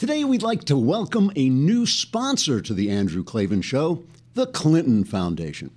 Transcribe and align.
Today, 0.00 0.24
we'd 0.24 0.42
like 0.42 0.64
to 0.64 0.78
welcome 0.78 1.30
a 1.36 1.50
new 1.50 1.84
sponsor 1.84 2.62
to 2.62 2.72
The 2.72 2.88
Andrew 2.88 3.22
Klavan 3.22 3.60
Show 3.60 4.02
the 4.32 4.46
Clinton 4.46 5.04
Foundation. 5.04 5.72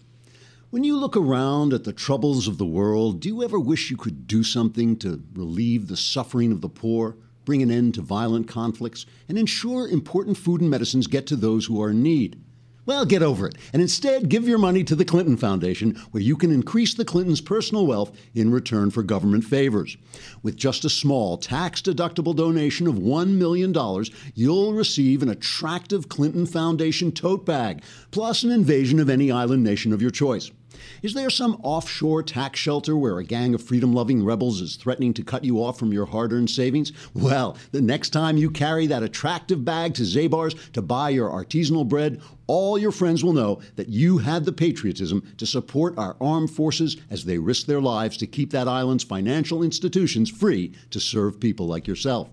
When 0.70 0.86
you 0.86 0.98
look 0.98 1.18
around 1.18 1.74
at 1.74 1.83
the 1.83 1.92
troubles 1.92 2.48
of 2.48 2.58
the 2.58 2.66
world, 2.66 3.20
do 3.20 3.28
you 3.28 3.44
ever 3.44 3.59
wish 3.59 3.92
you 3.92 3.98
could 3.98 4.25
do 4.25 4.42
something 4.42 4.96
to 5.00 5.22
relieve 5.33 5.90
the 5.90 5.98
suffering 5.98 6.54
of 6.54 6.62
the 6.62 6.70
poor, 6.70 7.17
bring 7.44 7.62
an 7.62 7.70
end 7.70 7.96
to 7.96 8.02
violent 8.02 8.48
conflicts, 8.48 9.05
and 9.28 9.38
ensure 9.38 9.89
important 9.89 10.37
food 10.37 10.61
and 10.61 10.69
medicines 10.69 11.07
get 11.07 11.27
to 11.27 11.35
those 11.35 11.65
who 11.65 11.83
are 11.83 11.89
in 11.89 12.01
need? 12.01 12.39
Well, 12.86 13.05
get 13.05 13.23
over 13.23 13.47
it 13.47 13.55
and 13.71 13.81
instead 13.81 14.27
give 14.27 14.45
your 14.45 14.57
money 14.57 14.83
to 14.83 14.95
the 14.95 15.05
Clinton 15.05 15.38
Foundation, 15.38 15.95
where 16.11 16.21
you 16.21 16.36
can 16.36 16.52
increase 16.52 16.93
the 16.93 17.05
Clintons' 17.05 17.39
personal 17.39 17.88
wealth 17.88 18.11
in 18.36 18.52
return 18.52 18.91
for 18.91 19.04
government 19.04 19.45
favors. 19.45 19.95
With 20.41 20.57
just 20.57 20.83
a 20.83 20.89
small 20.89 21.38
tax 21.38 21.82
deductible 21.82 22.36
donation 22.36 22.86
of 22.88 22.96
$1 22.96 23.38
million, 23.38 23.73
you'll 24.36 24.73
receive 24.73 25.23
an 25.23 25.29
attractive 25.29 26.09
Clinton 26.09 26.46
Foundation 26.46 27.14
tote 27.14 27.46
bag, 27.46 27.82
plus 28.11 28.43
an 28.43 28.51
invasion 28.51 29.00
of 29.00 29.09
any 29.09 29.31
island 29.31 29.64
nation 29.64 29.93
of 29.93 30.01
your 30.01 30.11
choice. 30.11 30.51
Is 31.01 31.13
there 31.13 31.29
some 31.29 31.59
offshore 31.63 32.23
tax 32.23 32.59
shelter 32.59 32.95
where 32.95 33.20
a 33.20 33.23
gang 33.23 33.54
of 33.54 33.62
freedom 33.62 33.94
loving 33.94 34.23
rebels 34.23 34.62
is 34.62 34.76
threatening 34.76 35.14
to 35.16 35.23
cut 35.23 35.44
you 35.44 35.64
off 35.64 35.77
from 35.77 35.91
your 35.91 36.05
hard 36.05 36.31
earned 36.31 36.50
savings? 36.50 36.91
Well, 37.14 37.58
the 37.72 37.81
next 37.81 38.09
time 38.12 38.38
you 38.38 38.50
carry 38.50 38.88
that 38.88 39.04
attractive 39.04 39.66
bag 39.66 39.94
to 39.95 40.04
Zabar's 40.04 40.55
to 40.72 40.81
buy 40.81 41.09
your 41.09 41.30
artisanal 41.30 41.88
bread, 41.88 42.22
all 42.48 42.78
your 42.78 42.91
friends 42.91 43.23
will 43.23 43.34
know 43.34 43.62
that 43.76 43.90
you 43.90 44.17
had 44.20 44.45
the 44.45 44.52
patriotism 44.52 45.34
to 45.38 45.45
support 45.45 45.98
our 45.98 46.16
armed 46.20 46.52
forces 46.52 46.98
as 47.09 47.26
they 47.26 47.38
risk 47.38 47.66
their 47.66 47.81
lives 47.81 48.17
to 48.17 48.28
keep 48.28 48.52
that 48.52 48.67
island's 48.67 49.03
financial 49.03 49.64
institutions 49.64 50.30
free 50.30 50.73
to 50.90 51.00
serve 51.00 51.40
people 51.40 51.67
like 51.67 51.88
yourself. 51.88 52.30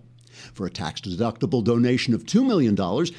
For 0.54 0.66
a 0.66 0.70
tax 0.70 1.00
deductible 1.00 1.62
donation 1.62 2.14
of 2.14 2.24
$2 2.24 2.46
million, 2.46 2.76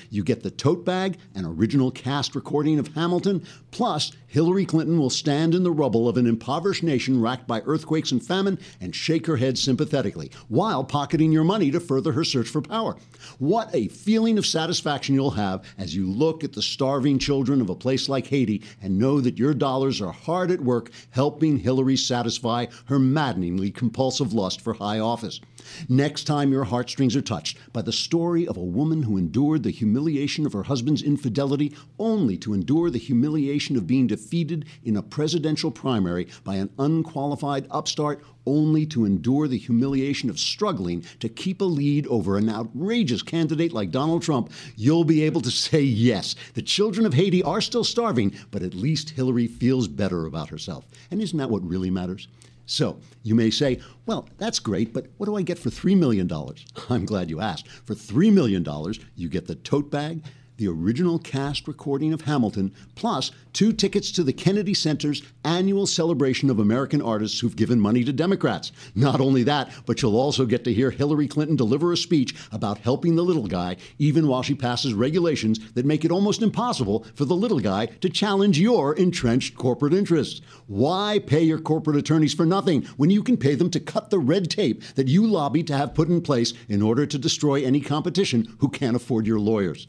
you 0.09 0.23
get 0.23 0.43
the 0.43 0.52
tote 0.52 0.85
bag, 0.85 1.17
an 1.35 1.45
original 1.45 1.91
cast 1.91 2.35
recording 2.35 2.79
of 2.79 2.93
Hamilton, 2.96 3.46
plus 3.71 4.12
Hillary 4.27 4.65
Clinton 4.65 4.98
will 4.98 5.09
stand 5.09 5.54
in 5.54 5.63
the 5.63 5.71
rubble 5.71 6.07
of 6.07 6.18
an 6.18 6.26
impoverished 6.26 6.84
nation 6.84 7.21
racked 7.21 7.48
by 7.48 7.62
earthquakes 7.62 8.12
and 8.12 8.26
famine 8.26 8.57
and 8.79 8.96
shake 8.96 9.27
her 9.27 9.37
head 9.37 9.57
sympathetically, 9.57 10.31
while 10.48 10.84
pocketing 10.84 11.31
your 11.31 11.43
money 11.43 11.70
to 11.71 11.79
further 11.79 12.13
her 12.13 12.23
search 12.23 12.48
for 12.48 12.62
power. 12.62 12.96
What 13.40 13.70
a 13.74 13.90
feeling 13.90 14.37
of 14.37 14.46
satisfaction 14.46 15.15
you'll 15.15 15.31
have 15.31 15.65
as 15.77 15.96
you 15.96 16.09
look 16.09 16.43
at 16.43 16.53
the 16.53 16.62
starving 16.62 17.20
children 17.20 17.62
of 17.62 17.70
a 17.70 17.76
place 17.76 18.07
like 18.07 18.27
Haiti 18.27 18.63
and 18.81 18.98
know 18.98 19.20
that 19.21 19.37
your 19.37 19.53
dollars 19.53 20.01
are 20.01 20.12
hard 20.12 20.51
at 20.51 20.62
work 20.62 20.91
helping 21.09 21.57
Hillary 21.57 21.98
satisfy 21.98 22.68
her 22.85 22.99
maddeningly 22.99 23.71
compulsive 23.71 24.34
lust 24.34 24.62
for 24.62 24.74
high 24.74 24.99
office. 24.99 25.41
Next 25.90 26.26
time 26.26 26.51
your 26.51 26.65
heartstrings 26.65 27.15
are 27.15 27.21
touched 27.21 27.57
by 27.73 27.81
the 27.81 27.91
story 27.91 28.48
of 28.48 28.57
a 28.57 28.62
woman 28.62 29.04
who 29.04 29.17
endured 29.17 29.63
the 29.63 29.71
humiliation 29.71 30.45
of 30.45 30.53
her 30.53 30.63
husband's 30.63 31.01
infidelity 31.01 31.76
only 31.99 32.37
to 32.37 32.53
endure 32.53 32.90
the 32.90 32.99
humiliation 32.99 33.76
of 33.76 33.87
being 33.87 34.07
defeated 34.07 34.65
in 34.84 34.95
a 34.95 35.03
presidential 35.03 35.71
primary 35.71 36.27
by 36.43 36.55
an 36.55 36.70
unqualified 36.77 37.68
upstart 37.71 38.23
only 38.45 38.85
to 38.87 39.05
endure 39.05 39.48
the 39.48 39.57
humiliation 39.57 40.29
of 40.29 40.40
struggling 40.40 41.03
to 41.20 41.29
keep 41.29 41.62
a 41.62 41.65
lead 41.65 42.07
over 42.07 42.37
an 42.37 42.49
outrageous 42.49 43.21
candidate 43.21 43.73
like 43.73 43.91
Donald 43.91 44.21
Trump, 44.21 44.51
you'll 44.75 45.03
be 45.03 45.23
able 45.23 45.41
to 45.41 45.51
say 45.51 45.81
yes. 45.81 46.35
The 46.53 46.62
children 46.62 47.05
of 47.05 47.13
Haiti 47.13 47.43
are 47.43 47.62
still 47.62 47.84
starving, 47.84 48.34
but 48.49 48.63
at 48.63 48.73
least 48.73 49.12
Hillary 49.12 49.48
feels 49.48 49.87
better 49.87 50.25
about 50.25 50.49
herself. 50.49 50.85
And 51.09 51.21
isn't 51.21 51.37
that 51.37 51.49
what 51.49 51.68
really 51.68 51.90
matters? 51.90 52.27
So 52.72 53.00
you 53.22 53.36
may 53.36 53.50
say, 53.50 53.82
well, 54.05 54.30
that's 54.38 54.60
great, 54.60 54.94
but 54.94 55.08
what 55.18 55.26
do 55.26 55.36
I 55.36 55.41
get 55.41 55.60
for 55.60 55.70
$3 55.70 55.98
million? 55.98 56.32
I'm 56.90 57.05
glad 57.05 57.30
you 57.30 57.41
asked. 57.41 57.68
For 57.68 57.94
$3 57.94 58.32
million, 58.32 58.66
you 59.14 59.27
get 59.27 59.48
the 59.48 59.55
tote 59.55 59.91
bag, 59.91 60.24
the 60.62 60.67
original 60.67 61.17
cast 61.17 61.67
recording 61.67 62.13
of 62.13 62.21
Hamilton, 62.21 62.71
plus 62.93 63.31
two 63.51 63.73
tickets 63.73 64.12
to 64.12 64.23
the 64.23 64.31
Kennedy 64.31 64.75
Center's 64.75 65.23
annual 65.44 65.88
celebration 65.88 66.52
of 66.52 66.59
American 66.59 67.02
artists 67.02 67.40
who've 67.40 67.56
given 67.56 67.80
money 67.80 68.03
to 68.03 68.13
Democrats. 68.13 68.72
Not 68.94 69.19
only 69.19 69.41
that, 69.41 69.72
but 69.88 70.02
you'll 70.02 70.16
also 70.16 70.46
get 70.46 70.63
to 70.66 70.74
hear 70.74 70.91
Hillary 70.91 71.28
Clinton 71.28 71.56
deliver 71.56 71.91
a 71.91 71.97
speech 71.97 72.36
about 72.52 72.78
helping 72.78 73.16
the 73.16 73.24
little 73.24 73.47
guy, 73.47 73.78
even 73.97 74.28
while 74.28 74.44
she 74.44 74.53
passes 74.53 74.94
regulations 74.94 75.72
that 75.72 75.84
make 75.84 76.06
it 76.06 76.12
almost 76.12 76.44
impossible 76.44 77.07
for 77.16 77.25
the 77.25 77.36
little 77.36 77.59
guy 77.59 77.88
to 77.88 78.07
challenge 78.07 78.59
your 78.59 78.94
entrenched 78.94 79.56
corporate 79.56 79.96
interests. 79.96 80.41
Why 80.68 81.19
pay 81.25 81.41
your 81.41 81.59
corporate 81.59 81.97
attorneys 81.97 82.36
for 82.36 82.46
nothing 82.46 82.84
when 82.97 83.09
you 83.09 83.24
can 83.24 83.36
pay 83.36 83.56
them 83.56 83.72
to 83.72 83.80
cut 83.80 84.12
the 84.12 84.19
red 84.19 84.52
tape 84.52 84.84
that 84.94 85.07
you 85.07 85.25
lobbied 85.25 85.66
to 85.68 85.78
have 85.78 85.96
put 85.96 86.09
in 86.09 86.22
place 86.22 86.53
in 86.69 86.84
order 86.84 87.07
to 87.07 87.18
destroy 87.18 87.63
any 87.63 87.81
competition 87.81 88.56
who 88.59 88.69
can't 88.69 88.96
afford 88.96 89.25
your 89.25 89.40
lawyers? 89.40 89.88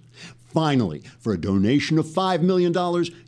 Finally, 0.53 1.03
for 1.19 1.33
a 1.33 1.41
donation 1.41 1.99
of 1.99 2.05
$5 2.05 2.43
million, 2.43 2.75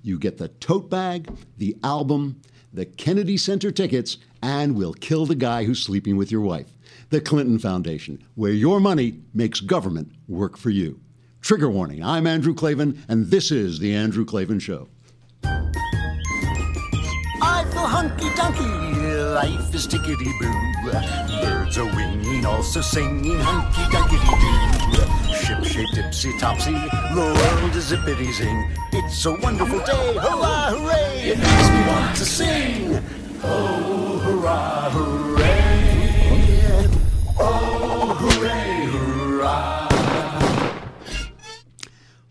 you 0.03 0.19
get 0.19 0.37
the 0.37 0.49
tote 0.49 0.91
bag, 0.91 1.31
the 1.57 1.75
album, 1.83 2.43
the 2.73 2.85
Kennedy 2.85 3.39
Center 3.39 3.71
tickets, 3.71 4.19
and 4.43 4.77
we'll 4.77 4.93
kill 4.93 5.25
the 5.25 5.35
guy 5.35 5.65
who's 5.65 5.83
sleeping 5.83 6.19
with 6.19 6.31
your 6.31 6.43
wife. 6.43 6.67
The 7.09 7.23
Clinton 7.23 7.59
Foundation, 7.59 8.23
where 8.35 8.53
your 8.53 8.79
money 8.79 9.21
makes 9.33 9.61
government 9.61 10.13
work 10.29 10.59
for 10.59 10.69
you. 10.71 11.01
Trigger 11.41 11.71
warning 11.71 12.03
I'm 12.05 12.27
Andrew 12.27 12.55
Klavan, 12.55 13.03
and 13.09 13.27
this 13.27 13.51
is 13.51 13.79
The 13.79 13.95
Andrew 13.95 14.25
Klavan 14.25 14.59
Show. 14.59 14.89
I 17.43 17.65
feel 17.71 17.87
hunky 17.87 18.29
dunky, 18.31 19.35
life 19.35 19.75
is 19.75 19.87
tickety 19.87 20.33
boo. 20.41 20.53
Birds 21.43 21.79
are 21.79 21.97
winging, 21.97 22.45
also 22.45 22.81
singing 22.81 23.39
hunky 23.39 23.83
dunky 23.95 24.19
doo. 24.97 25.24
Shape 25.75 25.91
tipsy 25.93 26.31
topsy, 26.39 26.71
the 26.71 27.17
world 27.17 27.75
is 27.75 27.91
zippity 27.91 28.33
zing. 28.33 28.71
It's 28.93 29.27
a 29.27 29.33
wonderful 29.33 29.81
day, 29.81 30.15
hurrah, 30.15 30.71
hooray! 30.71 31.31
It 31.31 31.39
makes 31.39 31.69
me 31.69 31.87
want 31.89 32.17
to 32.17 32.25
sing. 32.25 33.03
Oh, 33.43 34.21
hurrah, 34.21 34.91
hooray! 34.91 36.89
Oh, 37.41 38.15
hooray, 38.21 38.87
hurrah! 38.87 39.89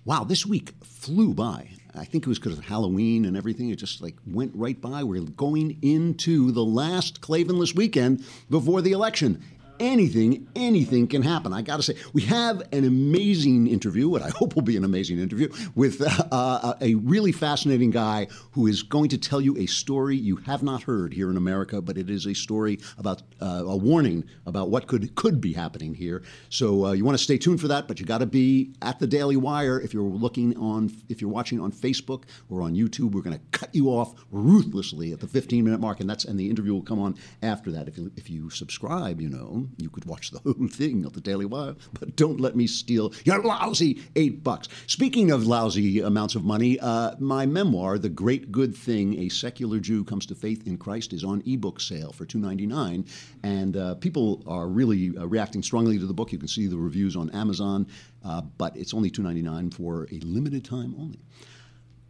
Wow, 0.05 0.23
this 0.23 0.45
week 0.45 0.71
flew 0.81 1.33
by. 1.33 1.67
I 1.93 2.05
think 2.05 2.25
it 2.25 2.29
was 2.29 2.39
because 2.39 2.57
of 2.57 2.63
Halloween 2.63 3.25
and 3.25 3.35
everything. 3.35 3.69
It 3.71 3.75
just 3.75 4.01
like 4.01 4.15
went 4.25 4.53
right 4.55 4.79
by. 4.79 5.03
We're 5.03 5.19
going 5.19 5.79
into 5.81 6.53
the 6.53 6.63
last 6.63 7.19
Klavanless 7.19 7.75
weekend 7.75 8.23
before 8.49 8.81
the 8.81 8.93
election. 8.93 9.43
Anything, 9.79 10.47
anything 10.56 11.07
can 11.07 11.23
happen. 11.23 11.51
I 11.51 11.61
got 11.63 11.78
to 11.78 11.84
say, 11.84 11.95
we 12.13 12.22
have 12.23 12.61
an 12.72 12.85
amazing 12.85 13.67
interview, 13.67 14.07
what 14.07 14.22
I 14.22 14.29
hope 14.29 14.56
will 14.56 14.61
be 14.61 14.78
an 14.78 14.84
amazing 14.84 15.19
interview, 15.19 15.51
with 15.73 16.01
uh, 16.01 16.25
uh, 16.31 16.73
a 16.79 16.95
really 16.95 17.31
fascinating 17.31 17.89
guy 17.89 18.28
who 18.51 18.67
is 18.67 18.83
going 18.83 19.09
to 19.09 19.17
tell 19.17 19.41
you 19.41 19.57
a 19.57 19.66
story 19.66 20.16
you 20.16 20.35
have 20.38 20.62
not 20.62 20.83
heard 20.83 21.13
here 21.13 21.29
in 21.31 21.38
America, 21.38 21.81
but 21.81 21.97
it 21.97 22.09
is 22.09 22.28
a 22.28 22.35
story 22.35 22.79
about 22.97 23.23
uh, 23.41 23.63
a 23.66 23.75
warning 23.75 24.23
about 24.45 24.69
what 24.69 24.88
could 24.88 25.16
could 25.16 25.41
be 25.41 25.53
happening 25.53 25.95
here. 25.95 26.22
So 26.50 26.85
uh, 26.85 26.91
you 26.91 27.03
want 27.03 27.17
to 27.17 27.23
stay 27.23 27.38
tuned 27.38 27.59
for 27.59 27.67
that, 27.69 27.88
but 27.88 28.00
you 28.00 28.06
got 28.06 28.19
to 28.19 28.25
be 28.28 28.73
at 28.81 29.00
the 29.00 29.07
Daily 29.07 29.38
Wire 29.38 29.79
if 29.79 29.94
you're 29.94 30.03
looking 30.03 30.56
on, 30.57 30.91
if 31.09 31.19
you're 31.19 31.31
watching 31.31 31.59
on 31.59 31.72
Facebook 31.72 32.23
or 32.50 32.62
on 32.62 32.75
YouTube. 32.75 33.12
We're 33.12 33.22
going 33.22 33.38
to 33.38 33.57
cut 33.57 33.73
you 33.73 33.88
off 33.88 34.13
ruthlessly 34.31 35.12
at 35.12 35.19
the 35.19 35.28
15 35.28 35.63
minute 35.63 35.79
mark, 35.79 36.00
and 36.00 36.09
that's 36.09 36.25
and 36.25 36.39
the 36.39 36.50
interview 36.50 36.73
will 36.73 36.83
come 36.83 37.00
on 37.00 37.16
after 37.41 37.72
that. 37.72 37.88
If 37.88 37.97
you, 37.97 38.12
if 38.16 38.29
you 38.29 38.50
subscribe, 38.50 39.19
you 39.19 39.29
know 39.29 39.62
you 39.78 39.90
could 39.90 40.06
watch 40.06 40.31
the 40.31 40.40
whole 40.40 40.68
thing 40.68 41.06
at 41.06 41.13
the 41.13 41.22
Daily 41.22 41.46
Wire, 41.46 41.75
but 42.00 42.16
don't 42.16 42.40
let 42.40 42.56
me 42.56 42.68
steal 42.68 43.13
your 43.25 43.41
lousy 43.41 44.01
eight 44.16 44.44
bucks. 44.44 44.68
Speaking 44.88 45.31
of 45.31 45.46
lousy 45.46 46.00
amounts 46.00 46.35
of 46.35 46.44
money, 46.44 46.79
uh, 46.79 47.16
my 47.19 47.46
memoir, 47.46 47.97
The 47.97 48.09
Great 48.09 48.51
Good 48.51 48.75
Thing: 48.75 49.19
A 49.19 49.29
Secular 49.29 49.79
Jew 49.79 50.03
Comes 50.03 50.25
to 50.28 50.35
Faith 50.35 50.68
in 50.68 50.78
Christ, 50.78 51.13
is 51.13 51.24
on 51.24 51.41
ebook 51.46 51.79
sale 51.79 52.12
for 52.12 52.25
two 52.25 52.40
ninety 52.40 52.66
nine, 52.66 53.06
and 53.44 53.78
uh, 53.78 53.96
people 53.96 54.44
are 54.47 54.68
really 54.68 55.18
uh, 55.18 55.25
reacting 55.25 55.63
strongly 55.63 56.00
to 56.00 56.06
the 56.06 56.13
book. 56.13 56.31
You 56.31 56.40
can 56.40 56.47
see 56.47 56.68
the 56.68 56.78
reviews 56.78 57.16
on 57.16 57.30
Amazon, 57.31 57.88
uh, 58.24 58.41
but 58.57 58.75
it's 58.75 58.94
only 58.94 59.09
two 59.09 59.24
ninety 59.24 59.42
nine 59.42 59.69
for 59.69 60.07
a 60.12 60.19
limited 60.19 60.63
time 60.66 60.95
only. 61.00 61.19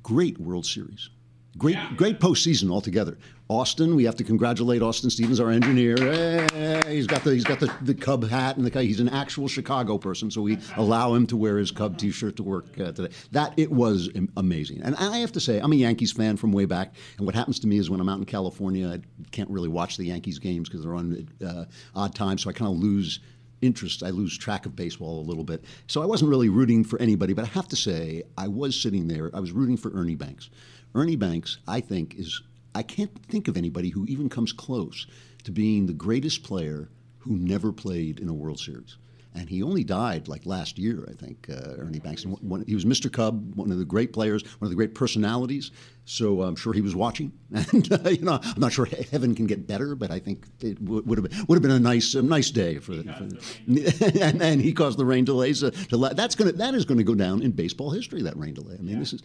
Great 0.04 0.38
World 0.40 0.66
Series. 0.66 1.10
Great, 1.56 1.78
great 1.96 2.20
postseason 2.20 2.72
altogether. 2.72 3.16
Austin, 3.48 3.96
we 3.96 4.06
have 4.06 4.16
to 4.16 4.24
congratulate 4.24 4.82
Austin 4.82 5.12
Stevens, 5.12 5.40
our 5.40 5.52
engineer. 5.52 5.96
Hey, 5.98 6.96
he's 6.96 7.06
got 7.06 7.24
the 7.24 7.32
he's 7.32 7.44
got 7.44 7.60
the, 7.60 7.72
the 7.84 7.94
Cub 7.94 8.28
hat 8.28 8.58
and 8.58 8.66
the 8.66 8.82
he's 8.82 9.00
an 9.00 9.10
actual 9.10 9.48
Chicago 9.48 10.00
person, 10.00 10.32
so 10.32 10.42
we 10.42 10.58
allow 10.78 11.14
him 11.14 11.28
to 11.28 11.38
wear 11.38 11.60
his 11.60 11.70
Cub 11.70 12.00
T-shirt 12.00 12.38
to 12.38 12.44
work 12.44 12.66
uh, 12.80 12.92
today. 12.92 13.14
That 13.32 13.54
it 13.56 13.72
was 13.72 14.10
amazing, 14.36 14.82
and 14.82 14.96
I 14.96 15.20
have 15.20 15.32
to 15.34 15.40
say, 15.40 15.60
I'm 15.60 15.72
a 15.74 15.76
Yankees 15.76 16.12
fan 16.12 16.38
from 16.38 16.52
way 16.52 16.66
back. 16.66 16.96
And 17.18 17.26
what 17.26 17.36
happens 17.36 17.60
to 17.60 17.68
me 17.68 17.78
is 17.78 17.88
when 17.88 18.00
I'm 18.00 18.10
out 18.10 18.18
in 18.18 18.26
California, 18.26 18.88
I 18.88 19.00
can't 19.30 19.50
really 19.52 19.70
watch 19.70 19.98
the 19.98 20.06
Yankees 20.06 20.40
games 20.40 20.70
because 20.70 20.84
they're 20.84 20.96
on 20.96 21.30
uh, 21.46 21.66
odd 21.94 22.16
times, 22.16 22.44
so 22.44 22.50
I 22.50 22.54
kind 22.54 22.72
of 22.72 22.80
lose 22.80 23.20
interest. 23.62 24.02
I 24.02 24.10
lose 24.10 24.36
track 24.38 24.66
of 24.66 24.76
baseball 24.76 25.20
a 25.20 25.26
little 25.26 25.44
bit. 25.44 25.64
So 25.88 26.02
I 26.02 26.06
wasn't 26.06 26.32
really 26.32 26.50
rooting 26.50 26.84
for 26.84 27.00
anybody, 27.00 27.34
but 27.34 27.46
I 27.46 27.48
have 27.50 27.68
to 27.70 27.76
say, 27.76 28.24
I 28.38 28.48
was 28.48 28.80
sitting 28.80 29.08
there, 29.08 29.30
I 29.34 29.40
was 29.40 29.52
rooting 29.52 29.78
for 29.78 29.92
Ernie 29.94 30.16
Banks. 30.16 30.50
Ernie 30.95 31.16
Banks, 31.16 31.57
I 31.68 31.80
think, 31.80 32.16
is, 32.16 32.42
I 32.75 32.84
can't 32.84 33.12
think 33.25 33.48
of 33.48 33.57
anybody 33.57 33.90
who 33.90 34.06
even 34.06 34.30
comes 34.30 34.51
close 34.54 35.07
to 35.44 35.51
being 35.51 35.86
the 35.86 35.94
greatest 35.94 36.44
player 36.44 36.90
who 37.19 37.36
never 37.36 37.72
played 37.72 38.19
in 38.19 38.30
a 38.30 38.34
World 38.34 38.60
Series. 38.60 38.98
and 39.36 39.50
he 39.50 39.63
only 39.63 39.84
died 39.84 40.28
like 40.28 40.45
last 40.45 40.78
year, 40.78 41.07
I 41.10 41.13
think. 41.13 41.48
Uh, 41.50 41.74
Ernie 41.80 42.00
Banks. 42.00 42.24
One, 42.24 42.63
he 42.68 42.75
was 42.75 42.86
Mr. 42.86 43.12
Cub, 43.12 43.56
one 43.56 43.72
of 43.72 43.80
the 43.80 43.86
great 43.86 44.13
players, 44.13 44.44
one 44.60 44.68
of 44.68 44.69
the 44.69 44.75
great 44.75 44.94
personalities. 44.94 45.72
So 46.06 46.42
I'm 46.42 46.58
sure 46.58 46.74
he 46.74 46.82
was 46.82 46.96
watching, 46.96 47.32
and 47.54 47.92
uh, 47.92 48.10
you 48.10 48.24
know, 48.24 48.40
I'm 48.44 48.60
not 48.60 48.74
sure 48.74 48.86
heaven 48.86 49.36
can 49.36 49.48
get 49.48 49.66
better, 49.66 49.96
but 49.96 50.12
I 50.12 50.20
think 50.20 50.46
it 50.60 50.82
would, 50.82 51.08
would 51.08 51.18
have 51.18 51.30
been, 51.30 51.46
would 51.48 51.56
have 51.56 51.62
been 51.62 51.72
a 51.72 51.80
nice 51.80 52.14
a 52.14 52.22
nice 52.22 52.52
day 52.52 52.80
for, 52.80 53.02
for 53.04 53.04
and, 54.22 54.42
and, 54.42 54.62
he 54.62 54.74
caused 54.74 54.98
the 54.98 55.06
rain 55.06 55.24
delays. 55.24 55.64
Uh, 55.64 55.72
to, 55.90 55.98
that's 56.14 56.36
gonna 56.36 56.52
that 56.54 56.76
is 56.76 56.84
going 56.84 56.98
to 56.98 57.06
go 57.06 57.16
down 57.16 57.42
in 57.42 57.52
baseball 57.52 57.92
history. 57.92 58.22
That 58.22 58.36
rain 58.36 58.54
delay. 58.54 58.76
I 58.76 58.82
mean, 58.82 58.96
yeah. 58.96 59.00
this 59.00 59.14
is 59.14 59.24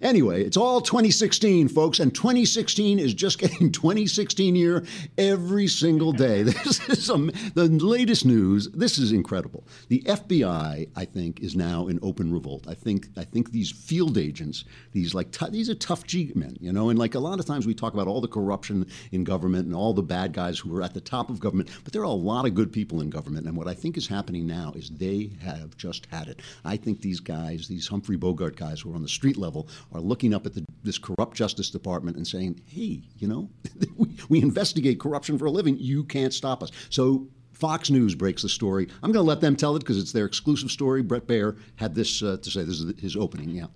Anyway, 0.00 0.42
it's 0.42 0.56
all 0.56 0.80
2016, 0.80 1.68
folks, 1.68 2.00
and 2.00 2.14
2016 2.14 2.98
is 2.98 3.12
just 3.12 3.38
getting 3.38 3.70
2016 3.70 4.56
year 4.56 4.84
every 5.18 5.66
single 5.66 6.12
day. 6.12 6.42
This 6.42 6.88
is 6.88 7.04
some, 7.04 7.30
the 7.54 7.68
latest 7.68 8.24
news. 8.24 8.68
This 8.70 8.98
is 8.98 9.12
incredible. 9.12 9.66
The 9.88 10.02
FBI, 10.02 10.88
I 10.96 11.04
think, 11.04 11.40
is 11.40 11.54
now 11.54 11.86
in 11.86 11.98
open 12.02 12.32
revolt. 12.32 12.66
I 12.68 12.74
think 12.74 13.08
I 13.16 13.24
think 13.24 13.52
these 13.52 13.70
field 13.70 14.18
agents, 14.18 14.64
these 14.92 15.14
like 15.14 15.30
t- 15.30 15.50
these 15.50 15.68
are 15.68 15.74
tough 15.74 16.04
G 16.04 16.19
you 16.60 16.72
know, 16.72 16.88
and 16.90 16.98
like 16.98 17.14
a 17.14 17.18
lot 17.18 17.38
of 17.38 17.46
times 17.46 17.66
we 17.66 17.74
talk 17.74 17.94
about 17.94 18.06
all 18.06 18.20
the 18.20 18.28
corruption 18.28 18.86
in 19.12 19.24
government 19.24 19.66
and 19.66 19.74
all 19.74 19.94
the 19.94 20.02
bad 20.02 20.32
guys 20.32 20.58
who 20.58 20.74
are 20.76 20.82
at 20.82 20.94
the 20.94 21.00
top 21.00 21.30
of 21.30 21.40
government, 21.40 21.70
but 21.84 21.92
there 21.92 22.02
are 22.02 22.04
a 22.04 22.10
lot 22.10 22.46
of 22.46 22.54
good 22.54 22.72
people 22.72 23.00
in 23.00 23.10
government. 23.10 23.46
And 23.46 23.56
what 23.56 23.68
I 23.68 23.74
think 23.74 23.96
is 23.96 24.06
happening 24.06 24.46
now 24.46 24.72
is 24.76 24.90
they 24.90 25.30
have 25.42 25.76
just 25.76 26.06
had 26.06 26.28
it. 26.28 26.40
I 26.64 26.76
think 26.76 27.00
these 27.00 27.20
guys, 27.20 27.68
these 27.68 27.88
Humphrey 27.88 28.16
Bogart 28.16 28.56
guys 28.56 28.80
who 28.80 28.92
are 28.92 28.96
on 28.96 29.02
the 29.02 29.08
street 29.08 29.36
level, 29.36 29.68
are 29.92 30.00
looking 30.00 30.34
up 30.34 30.46
at 30.46 30.54
the, 30.54 30.64
this 30.82 30.98
corrupt 30.98 31.36
Justice 31.36 31.70
Department 31.70 32.16
and 32.16 32.26
saying, 32.26 32.60
hey, 32.66 33.02
you 33.18 33.28
know, 33.28 33.50
we, 33.96 34.16
we 34.28 34.42
investigate 34.42 35.00
corruption 35.00 35.38
for 35.38 35.46
a 35.46 35.50
living. 35.50 35.76
You 35.78 36.04
can't 36.04 36.34
stop 36.34 36.62
us. 36.62 36.70
So 36.90 37.28
Fox 37.60 37.90
News 37.90 38.14
breaks 38.14 38.42
the 38.42 38.48
story. 38.48 38.88
I'm 39.02 39.12
going 39.12 39.22
to 39.22 39.28
let 39.28 39.42
them 39.42 39.54
tell 39.54 39.76
it 39.76 39.80
because 39.80 39.98
it's 39.98 40.12
their 40.12 40.24
exclusive 40.24 40.70
story. 40.70 41.02
Bret 41.02 41.26
Baier 41.26 41.58
had 41.76 41.94
this 41.94 42.22
uh, 42.22 42.38
to 42.40 42.50
say. 42.50 42.62
This 42.62 42.80
is 42.80 42.98
his 42.98 43.16
opening. 43.16 43.50
Yeah. 43.50 43.66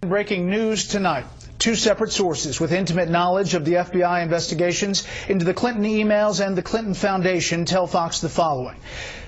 Breaking 0.00 0.48
news 0.48 0.86
tonight. 0.86 1.24
Two 1.58 1.74
separate 1.74 2.12
sources 2.12 2.60
with 2.60 2.72
intimate 2.72 3.08
knowledge 3.08 3.54
of 3.54 3.64
the 3.64 3.72
FBI 3.72 4.22
investigations 4.22 5.04
into 5.28 5.44
the 5.44 5.52
Clinton 5.52 5.82
emails 5.82 6.44
and 6.44 6.56
the 6.56 6.62
Clinton 6.62 6.94
Foundation 6.94 7.64
tell 7.64 7.88
Fox 7.88 8.20
the 8.20 8.28
following. 8.28 8.76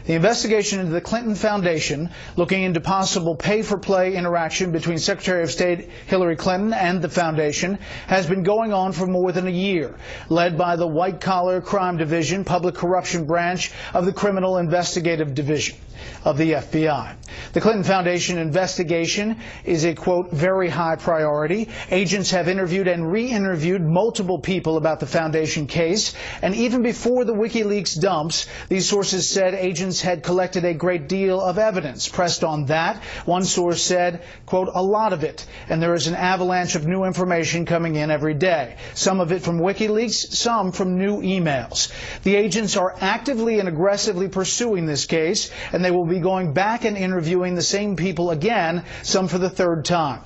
The 0.06 0.14
investigation 0.14 0.80
into 0.80 0.92
the 0.92 1.00
Clinton 1.00 1.34
Foundation, 1.34 2.10
looking 2.36 2.62
into 2.62 2.80
possible 2.80 3.36
pay-for-play 3.36 4.16
interaction 4.16 4.72
between 4.72 4.98
Secretary 4.98 5.42
of 5.42 5.50
State 5.50 5.90
Hillary 6.06 6.36
Clinton 6.36 6.72
and 6.72 7.02
the 7.02 7.08
foundation, 7.08 7.78
has 8.06 8.26
been 8.26 8.42
going 8.42 8.72
on 8.72 8.92
for 8.92 9.06
more 9.06 9.30
than 9.30 9.46
a 9.46 9.50
year, 9.50 9.94
led 10.28 10.56
by 10.56 10.76
the 10.76 10.86
White 10.86 11.20
Collar 11.20 11.60
Crime 11.60 11.98
Division, 11.98 12.44
Public 12.44 12.76
Corruption 12.76 13.26
Branch 13.26 13.70
of 13.92 14.06
the 14.06 14.12
Criminal 14.12 14.56
Investigative 14.56 15.34
Division 15.34 15.76
of 16.24 16.36
the 16.36 16.52
FBI. 16.52 17.14
The 17.52 17.60
Clinton 17.60 17.84
Foundation 17.84 18.38
investigation 18.38 19.36
is 19.64 19.84
a, 19.84 19.94
quote, 19.94 20.30
very 20.30 20.68
high 20.68 20.96
priority. 20.96 21.68
Agents 21.90 22.30
have 22.30 22.48
interviewed 22.48 22.88
and 22.88 23.10
re-interviewed 23.10 23.82
multiple 23.82 24.38
people 24.38 24.76
about 24.76 25.00
the 25.00 25.06
foundation 25.06 25.66
case, 25.66 26.14
and 26.42 26.54
even 26.54 26.82
before 26.82 27.24
the 27.24 27.34
WikiLeaks 27.34 28.00
dumps, 28.00 28.46
these 28.68 28.88
sources 28.88 29.28
said 29.28 29.54
agents 29.54 29.89
had 29.98 30.22
collected 30.22 30.66
a 30.66 30.74
great 30.74 31.08
deal 31.08 31.40
of 31.40 31.56
evidence. 31.56 32.06
Pressed 32.06 32.44
on 32.44 32.66
that, 32.66 33.02
one 33.24 33.44
source 33.44 33.82
said, 33.82 34.22
quote, 34.44 34.68
a 34.74 34.82
lot 34.82 35.14
of 35.14 35.24
it, 35.24 35.46
and 35.70 35.82
there 35.82 35.94
is 35.94 36.06
an 36.06 36.14
avalanche 36.14 36.74
of 36.74 36.86
new 36.86 37.04
information 37.04 37.64
coming 37.64 37.96
in 37.96 38.10
every 38.10 38.34
day. 38.34 38.76
Some 38.94 39.20
of 39.20 39.32
it 39.32 39.42
from 39.42 39.58
WikiLeaks, 39.58 40.34
some 40.34 40.72
from 40.72 40.98
new 40.98 41.22
emails. 41.22 41.90
The 42.24 42.36
agents 42.36 42.76
are 42.76 42.94
actively 43.00 43.58
and 43.58 43.68
aggressively 43.68 44.28
pursuing 44.28 44.84
this 44.84 45.06
case, 45.06 45.50
and 45.72 45.82
they 45.82 45.90
will 45.90 46.06
be 46.06 46.20
going 46.20 46.52
back 46.52 46.84
and 46.84 46.98
interviewing 46.98 47.54
the 47.54 47.62
same 47.62 47.96
people 47.96 48.30
again, 48.30 48.84
some 49.02 49.28
for 49.28 49.38
the 49.38 49.50
third 49.50 49.86
time. 49.86 50.20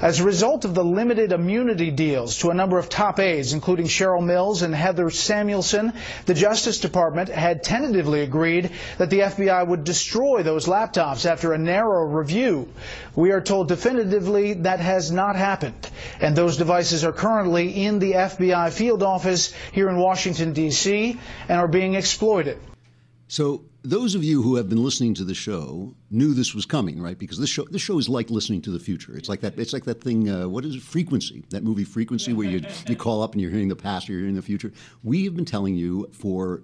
As 0.00 0.20
a 0.20 0.24
result 0.24 0.64
of 0.64 0.74
the 0.74 0.84
limited 0.84 1.32
immunity 1.32 1.90
deals 1.90 2.38
to 2.38 2.50
a 2.50 2.54
number 2.54 2.78
of 2.78 2.88
top 2.88 3.18
aides, 3.18 3.52
including 3.52 3.86
Cheryl 3.86 4.24
Mills 4.24 4.62
and 4.62 4.74
Heather 4.74 5.10
Samuelson, 5.10 5.92
the 6.26 6.34
Justice 6.34 6.78
Department 6.80 7.28
had 7.28 7.62
tentatively 7.62 8.20
agreed 8.20 8.70
that 8.98 9.07
the 9.10 9.20
FBI 9.20 9.66
would 9.66 9.84
destroy 9.84 10.42
those 10.42 10.66
laptops 10.66 11.26
after 11.26 11.52
a 11.52 11.58
narrow 11.58 12.04
review. 12.04 12.68
We 13.14 13.32
are 13.32 13.40
told 13.40 13.68
definitively 13.68 14.54
that 14.54 14.80
has 14.80 15.10
not 15.10 15.36
happened, 15.36 15.90
and 16.20 16.36
those 16.36 16.56
devices 16.56 17.04
are 17.04 17.12
currently 17.12 17.84
in 17.84 17.98
the 17.98 18.12
FBI 18.12 18.72
field 18.72 19.02
office 19.02 19.52
here 19.72 19.88
in 19.88 19.96
Washington, 19.96 20.52
D.C., 20.52 21.18
and 21.48 21.60
are 21.60 21.68
being 21.68 21.94
exploited. 21.94 22.58
So 23.28 23.64
those 23.82 24.14
of 24.14 24.24
you 24.24 24.42
who 24.42 24.56
have 24.56 24.68
been 24.68 24.82
listening 24.82 25.14
to 25.14 25.24
the 25.24 25.34
show 25.34 25.94
knew 26.10 26.34
this 26.34 26.54
was 26.54 26.66
coming, 26.66 27.00
right? 27.00 27.18
Because 27.18 27.38
this 27.38 27.50
show 27.50 27.64
this 27.64 27.82
show 27.82 27.98
is 27.98 28.08
like 28.08 28.30
listening 28.30 28.62
to 28.62 28.70
the 28.70 28.78
future. 28.78 29.16
It's 29.16 29.28
like 29.28 29.40
that. 29.40 29.58
It's 29.58 29.72
like 29.72 29.84
that 29.84 30.02
thing. 30.02 30.28
Uh, 30.28 30.48
what 30.48 30.64
is 30.64 30.76
it? 30.76 30.82
Frequency. 30.82 31.44
That 31.50 31.62
movie 31.62 31.84
Frequency, 31.84 32.32
where 32.32 32.48
you 32.48 32.62
you 32.86 32.96
call 32.96 33.22
up 33.22 33.32
and 33.32 33.40
you're 33.40 33.50
hearing 33.50 33.68
the 33.68 33.76
past, 33.76 34.08
or 34.08 34.12
you're 34.12 34.22
hearing 34.22 34.36
the 34.36 34.42
future. 34.42 34.72
We 35.02 35.24
have 35.24 35.36
been 35.36 35.44
telling 35.44 35.74
you 35.76 36.08
for 36.12 36.62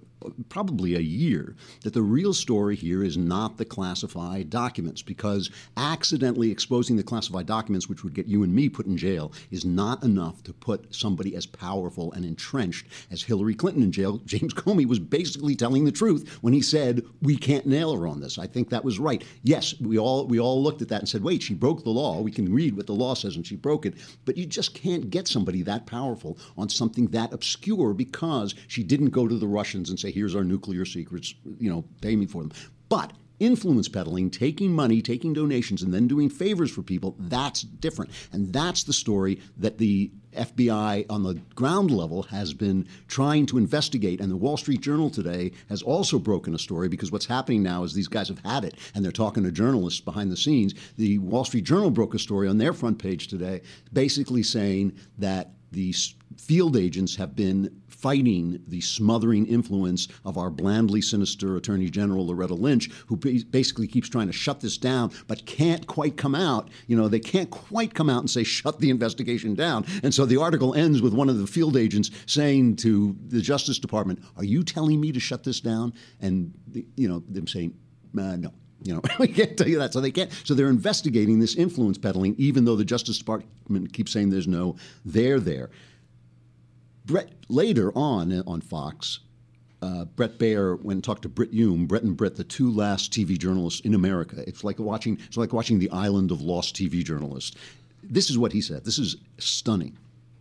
probably 0.49 0.94
a 0.94 1.00
year 1.00 1.56
that 1.82 1.93
the 1.93 2.03
real 2.03 2.32
story 2.32 2.76
here 2.76 3.03
is 3.03 3.17
not 3.17 3.56
the 3.56 3.65
classified 3.65 4.50
documents 4.50 5.03
because 5.03 5.50
accidentally 5.76 6.50
exposing 6.50 6.97
the 6.97 7.03
classified 7.03 7.47
documents, 7.47 7.88
which 7.88 8.05
would 8.05 8.15
get 8.15 8.26
you 8.26 8.43
and 8.43 8.55
me 8.55 8.69
put 8.69 8.87
in 8.87 8.97
jail, 8.97 9.32
is 9.50 9.65
not 9.65 10.03
enough 10.03 10.43
to 10.43 10.53
put 10.53 10.94
somebody 10.94 11.37
as 11.37 11.47
powerful 11.47 12.12
and 12.12 12.25
entrenched 12.25 12.87
as 13.11 13.23
Hillary 13.23 13.55
Clinton 13.55 13.82
in 13.82 13.93
jail. 13.93 14.19
James 14.25 14.55
Comey 14.55 14.87
was 14.87 14.99
basically 14.99 15.55
telling 15.55 15.85
the 15.85 15.93
truth 15.93 16.38
when 16.41 16.53
he 16.53 16.61
said 16.61 17.03
we 17.23 17.37
can't 17.37 17.67
nail 17.67 17.94
her 17.97 18.06
on 18.06 18.21
this. 18.21 18.38
I 18.38 18.47
think 18.47 18.71
that 18.71 18.85
was 18.85 18.99
right. 18.99 19.25
Yes, 19.43 19.79
we 19.81 19.99
all 19.99 20.26
we 20.26 20.38
all 20.41 20.62
looked 20.62 20.82
at 20.82 20.88
that 20.88 21.00
and 21.00 21.09
said, 21.09 21.23
wait, 21.23 21.43
she 21.43 21.55
broke 21.55 21.85
the 21.85 21.91
law. 21.91 22.21
We 22.21 22.31
can 22.31 22.53
read 22.53 22.76
what 22.76 22.87
the 22.87 22.93
law 22.93 23.15
says 23.15 23.37
and 23.37 23.47
she 23.47 23.56
broke 23.56 23.87
it. 23.87 23.94
But 24.25 24.37
you 24.37 24.47
just 24.47 24.75
can't 24.75 25.11
get 25.11 25.29
somebody 25.29 25.62
that 25.62 25.87
powerful 25.87 26.38
on 26.56 26.69
something 26.69 27.09
that 27.09 27.32
obscure 27.32 27.94
because 27.94 28.55
she 28.69 28.82
didn't 28.82 29.11
go 29.11 29.29
to 29.29 29.37
the 29.37 29.47
Russians 29.47 29.91
and 29.91 29.99
say, 29.99 30.11
here's 30.14 30.34
our 30.34 30.44
nuclear 30.44 30.84
secrets, 30.84 31.34
you 31.58 31.70
know, 31.70 31.84
pay 32.00 32.16
me 32.16 32.26
for 32.26 32.43
them. 32.43 32.52
But 32.88 33.12
influence 33.40 33.88
peddling, 33.88 34.31
taking 34.31 34.72
money, 34.72 35.02
taking 35.02 35.32
donations, 35.32 35.82
and 35.82 35.93
then 35.93 36.06
doing 36.06 36.31
favors 36.31 36.70
for 36.70 36.82
people, 36.82 37.16
that's 37.19 37.62
different. 37.62 38.11
And 38.32 38.52
that's 38.52 38.84
the 38.84 38.93
story 38.93 39.40
that 39.56 39.78
the 39.78 40.11
FBI 40.34 41.06
on 41.11 41.22
the 41.22 41.34
ground 41.55 41.90
level 41.90 42.25
has 42.25 42.55
been 42.55 42.87
trying 43.08 43.46
to 43.46 43.58
investigate. 43.58 44.20
And 44.20 44.31
the 44.31 44.37
Wall 44.37 44.56
Street 44.56 44.81
Journal 44.81 45.11
today 45.11 45.52
has 45.69 45.82
also 45.82 46.19
broken 46.19 46.55
a 46.55 46.58
story 46.58 46.88
because 46.88 47.12
what's 47.12 47.26
happening 47.26 47.62
now 47.62 47.84
is 47.84 47.94
these 47.94 48.08
guys 48.08 48.28
have 48.28 48.40
had 48.40 48.64
it 48.64 48.76
and 48.94 49.05
they're 49.05 49.12
talking 49.12 49.44
to 49.44 49.52
journalists 49.52 50.00
behind 50.00 50.31
the 50.31 50.37
scenes. 50.37 50.75
The 50.96 51.19
Wall 51.19 51.44
Street 51.44 51.64
Journal 51.64 51.90
broke 51.90 52.14
a 52.14 52.18
story 52.18 52.49
on 52.49 52.59
their 52.59 52.73
front 52.73 52.99
page 52.99 53.28
today 53.28 53.62
basically 53.92 54.42
saying 54.42 54.92
that 55.18 55.52
the 55.75 55.95
field 56.38 56.76
agents 56.76 57.16
have 57.16 57.37
been 57.37 57.83
fighting 57.88 58.61
the 58.69 58.81
smothering 58.81 59.47
influence 59.47 60.09
of 60.25 60.37
our 60.37 60.50
blandly 60.50 61.00
sinister 61.00 61.57
Attorney 61.57 61.88
General 61.88 62.26
Loretta 62.26 62.54
Lynch, 62.54 62.90
who 63.07 63.16
basically 63.16 63.87
keeps 63.87 64.09
trying 64.09 64.26
to 64.26 64.33
shut 64.33 64.61
this 64.61 64.76
down, 64.76 65.11
but 65.26 65.47
can't 65.47 65.87
quite 65.87 66.16
come 66.16 66.35
out. 66.35 66.69
You 66.87 66.97
know, 66.97 67.09
they 67.09 67.19
can't 67.19 67.50
quite 67.50 67.95
come 67.95 68.11
out 68.11 68.21
and 68.21 68.31
say, 68.31 68.45
shut 68.45 68.78
the 68.78 68.90
investigation 68.90 69.54
down. 69.54 69.87
And 70.02 70.12
so 70.12 70.26
the 70.26 70.37
article 70.37 70.75
ends 70.75 71.00
with 71.00 71.14
one 71.14 71.28
of 71.28 71.38
the 71.38 71.47
field 71.47 71.76
agents 71.76 72.11
saying 72.26 72.76
to 72.76 73.16
the 73.28 73.40
Justice 73.40 73.78
Department, 73.78 74.23
Are 74.37 74.45
you 74.45 74.64
telling 74.64 75.00
me 75.00 75.12
to 75.12 75.21
shut 75.21 75.45
this 75.45 75.61
down? 75.61 75.95
And, 76.21 76.52
you 76.97 77.09
know, 77.09 77.23
them 77.28 77.47
saying, 77.47 77.75
uh, 78.19 78.37
No. 78.37 78.52
You 78.85 78.95
know, 78.95 79.03
we 79.19 79.29
can't 79.29 79.57
tell 79.57 79.69
you 79.69 79.79
that. 79.79 79.93
So 79.93 80.00
they 80.00 80.11
can't. 80.11 80.31
So 80.45 80.55
they're 80.55 80.69
investigating 80.69 81.41
this 81.41 81.57
influence 81.57 81.99
peddling, 81.99 82.35
even 82.38 82.64
though 82.64 82.76
the 82.76 82.85
Justice 82.85 83.19
Department 83.19 83.93
keeps 83.93 84.12
saying 84.12 84.31
there's 84.31 84.47
no 84.47 84.76
there 85.05 85.41
there. 85.41 85.71
Bret 87.07 87.33
later 87.49 87.93
on 87.97 88.33
uh, 88.33 88.43
on 88.47 88.61
Fox, 88.61 89.21
uh, 89.83 90.05
Bret 90.05 90.38
Baier 90.38 90.81
went 90.83 90.99
and 90.99 91.05
talked 91.05 91.23
to 91.23 91.29
Brit 91.29 91.53
Hume, 91.53 91.87
Bret 91.87 92.03
and 92.03 92.17
Brit, 92.17 92.37
the 92.37 92.45
two 92.45 92.71
last 92.71 93.12
TV 93.12 93.38
journalists 93.38 93.81
in 93.81 93.95
America. 93.95 94.43
It's 94.47 94.64
like 94.64 94.79
watching 94.79 95.19
it's 95.26 95.37
like 95.37 95.53
watching 95.53 95.79
the 95.79 95.91
island 95.91 96.31
of 96.31 96.41
lost 96.41 96.76
TV 96.76 97.05
journalists. 97.05 97.57
This 98.03 98.31
is 98.31 98.38
what 98.38 98.53
he 98.53 98.61
said. 98.61 98.85
This 98.85 98.99
is 98.99 99.17
stunning. 99.38 99.97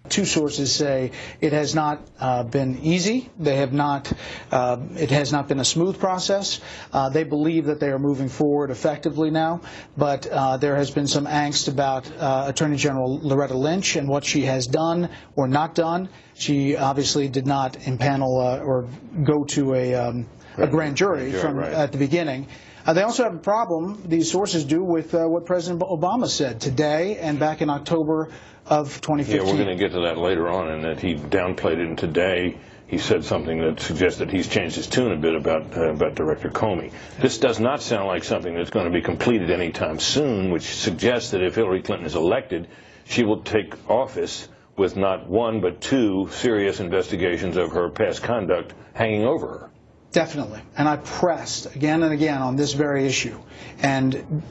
Two 0.09 0.25
sources 0.25 0.75
say 0.75 1.11
it 1.39 1.53
has 1.53 1.73
not 1.73 2.01
uh, 2.19 2.43
been 2.43 2.79
easy. 2.79 3.29
They 3.39 3.55
have 3.55 3.71
not. 3.71 4.11
Uh, 4.51 4.77
it 4.97 5.11
has 5.11 5.31
not 5.31 5.47
been 5.47 5.61
a 5.61 5.65
smooth 5.65 5.97
process. 5.97 6.59
Uh, 6.91 7.07
they 7.07 7.23
believe 7.23 7.67
that 7.67 7.79
they 7.79 7.87
are 7.87 7.97
moving 7.99 8.27
forward 8.27 8.69
effectively 8.69 9.31
now, 9.31 9.61
but 9.95 10.27
uh, 10.27 10.57
there 10.57 10.75
has 10.75 10.91
been 10.91 11.07
some 11.07 11.25
angst 11.25 11.69
about 11.69 12.11
uh, 12.17 12.45
Attorney 12.49 12.75
General 12.75 13.17
Loretta 13.17 13.57
Lynch 13.57 13.95
and 13.95 14.09
what 14.09 14.25
she 14.25 14.41
has 14.41 14.67
done 14.67 15.09
or 15.37 15.47
not 15.47 15.73
done. 15.73 16.09
She 16.33 16.75
obviously 16.75 17.29
did 17.29 17.47
not 17.47 17.79
impanel 17.79 18.59
uh, 18.59 18.61
or 18.61 18.89
go 19.23 19.45
to 19.45 19.73
a, 19.73 19.95
um, 19.95 20.27
a 20.57 20.67
grand 20.67 20.97
jury 20.97 21.31
from 21.31 21.55
right. 21.55 21.71
at 21.71 21.93
the 21.93 21.97
beginning. 21.97 22.47
Uh, 22.85 22.91
they 22.91 23.03
also 23.03 23.23
have 23.23 23.35
a 23.35 23.39
problem, 23.39 24.03
these 24.07 24.29
sources 24.29 24.65
do, 24.65 24.83
with 24.83 25.15
uh, 25.15 25.25
what 25.25 25.45
President 25.45 25.81
Obama 25.81 26.27
said 26.27 26.59
today 26.59 27.17
and 27.17 27.39
back 27.39 27.61
in 27.61 27.69
October 27.69 28.29
of 28.65 29.01
2015. 29.01 29.35
Yeah, 29.35 29.51
we're 29.51 29.63
going 29.63 29.77
to 29.77 29.81
get 29.81 29.93
to 29.93 30.01
that 30.01 30.17
later 30.17 30.49
on, 30.49 30.69
and 30.69 30.83
that 30.83 30.99
he 30.99 31.15
downplayed 31.15 31.73
it, 31.73 31.87
and 31.87 31.97
today 31.97 32.57
he 32.87 32.97
said 32.97 33.25
something 33.25 33.59
that 33.59 33.79
suggests 33.79 34.19
that 34.19 34.29
he's 34.29 34.47
changed 34.47 34.75
his 34.75 34.87
tune 34.87 35.11
a 35.11 35.17
bit 35.17 35.35
about 35.35 35.75
uh, 35.75 35.89
about 35.89 36.15
Director 36.15 36.49
Comey. 36.49 36.91
This 37.19 37.37
does 37.37 37.59
not 37.59 37.81
sound 37.81 38.07
like 38.07 38.23
something 38.23 38.53
that's 38.53 38.69
going 38.69 38.85
to 38.85 38.91
be 38.91 39.01
completed 39.01 39.49
anytime 39.49 39.99
soon, 39.99 40.51
which 40.51 40.63
suggests 40.63 41.31
that 41.31 41.41
if 41.41 41.55
Hillary 41.55 41.81
Clinton 41.81 42.05
is 42.05 42.15
elected, 42.15 42.67
she 43.05 43.23
will 43.23 43.41
take 43.41 43.73
office 43.89 44.47
with 44.75 44.95
not 44.95 45.27
one 45.27 45.61
but 45.61 45.81
two 45.81 46.29
serious 46.31 46.79
investigations 46.79 47.57
of 47.57 47.71
her 47.71 47.89
past 47.89 48.23
conduct 48.23 48.73
hanging 48.93 49.23
over 49.23 49.47
her. 49.47 49.69
Definitely. 50.11 50.61
And 50.77 50.87
I 50.87 50.97
pressed 50.97 51.75
again 51.75 52.03
and 52.03 52.13
again 52.13 52.41
on 52.41 52.55
this 52.55 52.73
very 52.73 53.05
issue. 53.07 53.39
And 53.79 54.43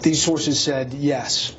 these 0.00 0.22
sources 0.22 0.60
said 0.60 0.94
yes. 0.94 1.56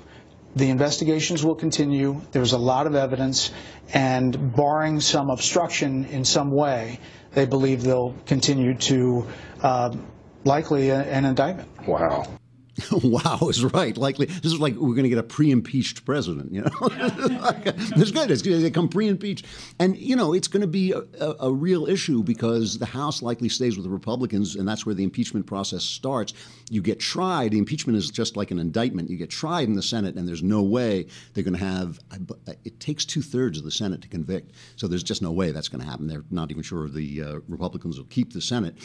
The 0.55 0.69
investigations 0.69 1.43
will 1.43 1.55
continue. 1.55 2.21
There's 2.31 2.53
a 2.53 2.57
lot 2.57 2.87
of 2.87 2.95
evidence, 2.95 3.51
and 3.93 4.55
barring 4.55 4.99
some 4.99 5.29
obstruction 5.29 6.05
in 6.05 6.25
some 6.25 6.51
way, 6.51 6.99
they 7.33 7.45
believe 7.45 7.83
they'll 7.83 8.15
continue 8.25 8.73
to 8.75 9.27
uh, 9.61 9.95
likely 10.43 10.89
a, 10.89 11.01
an 11.01 11.25
indictment. 11.25 11.69
Wow. 11.87 12.25
wow 13.03 13.39
is 13.49 13.63
right. 13.63 13.95
Likely, 13.97 14.25
this 14.25 14.45
is 14.45 14.59
like 14.59 14.75
we're 14.75 14.95
going 14.95 15.03
to 15.03 15.09
get 15.09 15.17
a 15.17 15.23
pre-impeached 15.23 16.05
president. 16.05 16.51
You 16.53 16.61
know, 16.61 16.71
it's 16.81 18.11
good. 18.11 18.31
It's 18.31 18.41
going 18.41 18.61
to 18.61 18.71
come 18.71 18.89
pre-impeached, 18.89 19.45
and 19.79 19.97
you 19.97 20.15
know 20.15 20.33
it's 20.33 20.47
going 20.47 20.61
to 20.61 20.67
be 20.67 20.91
a, 20.91 21.01
a, 21.19 21.35
a, 21.41 21.53
real 21.53 21.87
issue 21.87 22.23
because 22.23 22.77
the 22.77 22.85
House 22.85 23.21
likely 23.21 23.49
stays 23.49 23.75
with 23.75 23.83
the 23.83 23.89
Republicans, 23.89 24.55
and 24.55 24.67
that's 24.67 24.85
where 24.85 24.95
the 24.95 25.03
impeachment 25.03 25.45
process 25.45 25.83
starts. 25.83 26.33
You 26.69 26.81
get 26.81 26.99
tried. 26.99 27.51
The 27.51 27.57
impeachment 27.57 27.97
is 27.97 28.09
just 28.09 28.37
like 28.37 28.51
an 28.51 28.59
indictment. 28.59 29.09
You 29.09 29.17
get 29.17 29.29
tried 29.29 29.67
in 29.67 29.75
the 29.75 29.81
Senate, 29.81 30.15
and 30.15 30.27
there's 30.27 30.43
no 30.43 30.61
way 30.61 31.07
they're 31.33 31.43
going 31.43 31.57
to 31.57 31.63
have. 31.63 31.99
It 32.65 32.79
takes 32.79 33.05
two 33.05 33.21
thirds 33.21 33.57
of 33.57 33.63
the 33.63 33.71
Senate 33.71 34.01
to 34.01 34.07
convict, 34.07 34.51
so 34.75 34.87
there's 34.87 35.03
just 35.03 35.21
no 35.21 35.31
way 35.31 35.51
that's 35.51 35.69
going 35.69 35.81
to 35.81 35.89
happen. 35.89 36.07
They're 36.07 36.25
not 36.31 36.51
even 36.51 36.63
sure 36.63 36.87
the 36.87 37.23
uh, 37.23 37.39
Republicans 37.47 37.97
will 37.97 38.05
keep 38.05 38.33
the 38.33 38.41
Senate. 38.41 38.75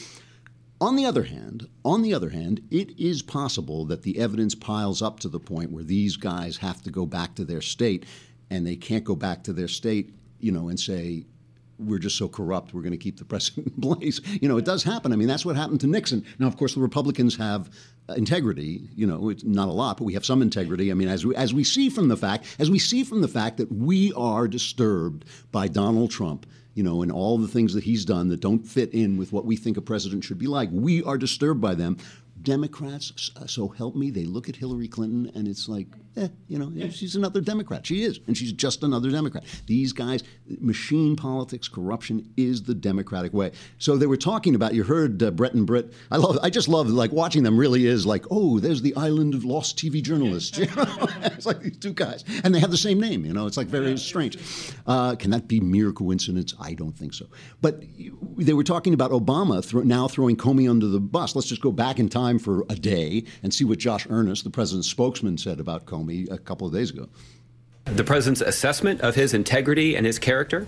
On 0.84 0.96
the 0.96 1.06
other 1.06 1.22
hand, 1.22 1.66
on 1.82 2.02
the 2.02 2.12
other 2.12 2.28
hand, 2.28 2.60
it 2.70 2.90
is 3.00 3.22
possible 3.22 3.86
that 3.86 4.02
the 4.02 4.18
evidence 4.18 4.54
piles 4.54 5.00
up 5.00 5.18
to 5.20 5.30
the 5.30 5.40
point 5.40 5.72
where 5.72 5.82
these 5.82 6.18
guys 6.18 6.58
have 6.58 6.82
to 6.82 6.90
go 6.90 7.06
back 7.06 7.34
to 7.36 7.44
their 7.46 7.62
state 7.62 8.04
and 8.50 8.66
they 8.66 8.76
can't 8.76 9.02
go 9.02 9.16
back 9.16 9.42
to 9.44 9.54
their 9.54 9.66
state, 9.66 10.12
you 10.40 10.52
know, 10.52 10.68
and 10.68 10.78
say, 10.78 11.24
we're 11.78 11.98
just 11.98 12.18
so 12.18 12.28
corrupt, 12.28 12.74
we're 12.74 12.82
going 12.82 12.92
to 12.92 12.98
keep 12.98 13.18
the 13.18 13.24
president 13.34 13.68
in 13.68 13.80
place. 13.80 14.20
You 14.42 14.46
know, 14.46 14.58
it 14.58 14.66
does 14.66 14.82
happen. 14.82 15.10
I 15.10 15.16
mean, 15.16 15.26
that's 15.26 15.46
what 15.46 15.56
happened 15.56 15.80
to 15.80 15.86
Nixon. 15.86 16.22
Now, 16.38 16.48
of 16.48 16.58
course, 16.58 16.74
the 16.74 16.82
Republicans 16.82 17.34
have 17.36 17.70
uh, 18.10 18.12
integrity. 18.12 18.82
You 18.94 19.06
know, 19.06 19.30
it's 19.30 19.42
not 19.42 19.68
a 19.68 19.72
lot, 19.72 19.96
but 19.96 20.04
we 20.04 20.12
have 20.12 20.26
some 20.26 20.42
integrity. 20.42 20.90
I 20.90 20.94
mean, 20.94 21.08
as 21.08 21.24
we, 21.24 21.34
as 21.34 21.54
we 21.54 21.64
see 21.64 21.88
from 21.88 22.08
the 22.08 22.16
fact, 22.18 22.56
as 22.58 22.70
we 22.70 22.78
see 22.78 23.04
from 23.04 23.22
the 23.22 23.28
fact 23.28 23.56
that 23.56 23.72
we 23.72 24.12
are 24.12 24.46
disturbed 24.46 25.24
by 25.50 25.66
Donald 25.66 26.10
Trump 26.10 26.44
you 26.74 26.82
know, 26.82 27.02
and 27.02 27.10
all 27.12 27.38
the 27.38 27.48
things 27.48 27.74
that 27.74 27.84
he's 27.84 28.04
done 28.04 28.28
that 28.28 28.40
don't 28.40 28.66
fit 28.66 28.92
in 28.92 29.16
with 29.16 29.32
what 29.32 29.44
we 29.44 29.56
think 29.56 29.76
a 29.76 29.82
president 29.82 30.24
should 30.24 30.38
be 30.38 30.46
like. 30.46 30.68
We 30.72 31.02
are 31.04 31.18
disturbed 31.18 31.60
by 31.60 31.74
them. 31.74 31.96
Democrats, 32.42 33.30
so 33.46 33.68
help 33.68 33.94
me, 33.94 34.10
they 34.10 34.24
look 34.24 34.48
at 34.48 34.56
Hillary 34.56 34.88
Clinton 34.88 35.30
and 35.34 35.48
it's 35.48 35.68
like, 35.68 35.86
eh, 36.16 36.28
you 36.48 36.58
know, 36.58 36.88
she's 36.90 37.16
another 37.16 37.40
Democrat. 37.40 37.86
She 37.86 38.02
is, 38.02 38.20
and 38.26 38.36
she's 38.36 38.52
just 38.52 38.82
another 38.82 39.10
Democrat. 39.10 39.44
These 39.66 39.92
guys, 39.92 40.22
machine 40.60 41.16
politics, 41.16 41.68
corruption 41.68 42.32
is 42.36 42.62
the 42.62 42.74
Democratic 42.74 43.32
way. 43.32 43.52
So 43.78 43.96
they 43.96 44.06
were 44.06 44.16
talking 44.16 44.54
about. 44.54 44.74
You 44.74 44.84
heard 44.84 45.22
uh, 45.22 45.30
Bret 45.30 45.54
and 45.54 45.66
Brit. 45.66 45.92
I 46.10 46.16
love. 46.16 46.38
I 46.42 46.50
just 46.50 46.68
love 46.68 46.88
like 46.88 47.12
watching 47.12 47.42
them. 47.42 47.58
Really 47.58 47.86
is 47.86 48.06
like, 48.06 48.24
oh, 48.30 48.58
there's 48.60 48.82
the 48.82 48.94
island 48.96 49.34
of 49.34 49.44
lost 49.44 49.78
TV 49.78 50.02
journalists. 50.02 50.58
You 50.64 50.76
know? 50.76 51.08
it's 51.24 51.44
like 51.44 51.60
these 51.60 51.76
two 51.76 51.92
guys, 51.92 52.24
and 52.42 52.54
they 52.54 52.58
have 52.58 52.70
the 52.70 52.78
same 52.78 52.98
name. 52.98 53.26
You 53.26 53.34
know, 53.34 53.46
it's 53.46 53.58
like 53.58 53.66
very 53.66 53.98
strange. 53.98 54.38
Uh, 54.86 55.14
can 55.14 55.30
that 55.30 55.46
be 55.46 55.60
mere 55.60 55.92
coincidence? 55.92 56.54
I 56.58 56.72
don't 56.72 56.96
think 56.96 57.12
so. 57.12 57.26
But 57.60 57.82
they 58.38 58.54
were 58.54 58.64
talking 58.64 58.94
about 58.94 59.10
Obama 59.10 59.84
now 59.84 60.08
throwing 60.08 60.36
Comey 60.36 60.70
under 60.70 60.86
the 60.86 61.00
bus. 61.00 61.34
Let's 61.36 61.48
just 61.48 61.60
go 61.60 61.70
back 61.70 61.98
in 61.98 62.08
time 62.08 62.38
for 62.38 62.64
a 62.70 62.76
day 62.76 63.24
and 63.42 63.52
see 63.52 63.64
what 63.64 63.78
Josh 63.78 64.06
Earnest, 64.08 64.44
the 64.44 64.50
president's 64.50 64.88
spokesman, 64.88 65.36
said 65.36 65.60
about 65.60 65.84
Comey 65.84 66.03
me 66.04 66.26
a 66.30 66.38
couple 66.38 66.66
of 66.66 66.72
days 66.72 66.90
ago. 66.90 67.08
The 67.86 68.04
president's 68.04 68.40
assessment 68.40 69.00
of 69.02 69.14
his 69.14 69.34
integrity 69.34 69.96
and 69.96 70.06
his 70.06 70.18
character 70.18 70.66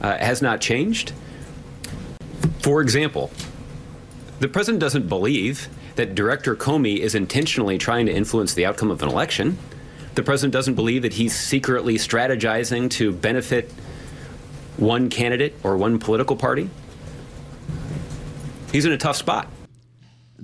uh, 0.00 0.18
has 0.18 0.42
not 0.42 0.60
changed. 0.60 1.12
For 2.60 2.80
example, 2.80 3.30
the 4.40 4.48
president 4.48 4.80
doesn't 4.80 5.08
believe 5.08 5.68
that 5.96 6.14
Director 6.14 6.56
Comey 6.56 6.98
is 6.98 7.14
intentionally 7.14 7.78
trying 7.78 8.06
to 8.06 8.12
influence 8.12 8.54
the 8.54 8.64
outcome 8.64 8.90
of 8.90 9.02
an 9.02 9.08
election. 9.08 9.58
The 10.14 10.22
president 10.22 10.52
doesn't 10.52 10.74
believe 10.74 11.02
that 11.02 11.14
he's 11.14 11.34
secretly 11.34 11.96
strategizing 11.96 12.90
to 12.90 13.12
benefit 13.12 13.70
one 14.76 15.10
candidate 15.10 15.54
or 15.62 15.76
one 15.76 15.98
political 15.98 16.36
party. 16.36 16.70
He's 18.70 18.84
in 18.84 18.92
a 18.92 18.98
tough 18.98 19.16
spot. 19.16 19.48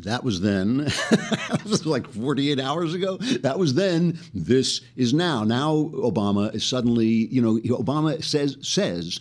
That 0.04 0.22
was 0.22 0.40
then. 0.40 0.78
this 0.78 1.64
was 1.64 1.86
like 1.86 2.08
48 2.08 2.60
hours 2.60 2.94
ago. 2.94 3.16
That 3.16 3.58
was 3.58 3.74
then. 3.74 4.18
This 4.32 4.80
is 4.96 5.12
now. 5.12 5.42
Now 5.42 5.74
Obama 5.94 6.54
is 6.54 6.64
suddenly, 6.64 7.06
you 7.06 7.42
know, 7.42 7.58
Obama 7.76 8.22
says 8.22 8.56
says 8.62 9.20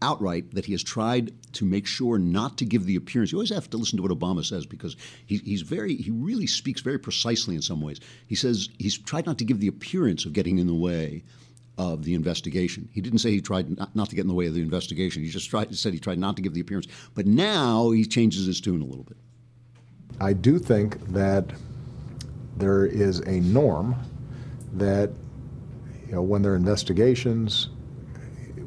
outright 0.00 0.52
that 0.54 0.64
he 0.64 0.72
has 0.72 0.82
tried 0.82 1.32
to 1.52 1.64
make 1.64 1.86
sure 1.86 2.18
not 2.18 2.58
to 2.58 2.64
give 2.64 2.84
the 2.86 2.96
appearance. 2.96 3.32
You 3.32 3.38
always 3.38 3.50
have 3.50 3.70
to 3.70 3.76
listen 3.76 3.96
to 3.96 4.02
what 4.02 4.16
Obama 4.16 4.44
says 4.44 4.66
because 4.66 4.96
he, 5.26 5.38
he's 5.38 5.62
very, 5.62 5.96
he 5.96 6.10
really 6.10 6.46
speaks 6.46 6.80
very 6.80 6.98
precisely 6.98 7.54
in 7.54 7.62
some 7.62 7.80
ways. 7.80 8.00
He 8.26 8.34
says 8.34 8.68
he's 8.78 8.98
tried 8.98 9.26
not 9.26 9.38
to 9.38 9.44
give 9.44 9.60
the 9.60 9.68
appearance 9.68 10.24
of 10.24 10.32
getting 10.32 10.58
in 10.58 10.66
the 10.66 10.74
way 10.74 11.22
of 11.78 12.04
the 12.04 12.14
investigation. 12.14 12.88
He 12.92 13.00
didn't 13.00 13.20
say 13.20 13.30
he 13.30 13.40
tried 13.40 13.78
not, 13.78 13.94
not 13.94 14.10
to 14.10 14.16
get 14.16 14.22
in 14.22 14.28
the 14.28 14.34
way 14.34 14.46
of 14.46 14.54
the 14.54 14.62
investigation. 14.62 15.22
He 15.22 15.30
just 15.30 15.48
tried, 15.48 15.74
said 15.74 15.92
he 15.92 16.00
tried 16.00 16.18
not 16.18 16.36
to 16.36 16.42
give 16.42 16.52
the 16.52 16.60
appearance. 16.60 16.88
But 17.14 17.26
now 17.26 17.90
he 17.90 18.04
changes 18.04 18.46
his 18.46 18.60
tune 18.60 18.82
a 18.82 18.86
little 18.86 19.04
bit. 19.04 19.16
I 20.20 20.32
do 20.32 20.58
think 20.58 21.04
that 21.08 21.46
there 22.56 22.86
is 22.86 23.20
a 23.20 23.40
norm 23.40 23.96
that 24.74 25.10
you 26.06 26.12
know 26.12 26.22
when 26.22 26.42
there 26.42 26.52
are 26.52 26.56
investigations, 26.56 27.68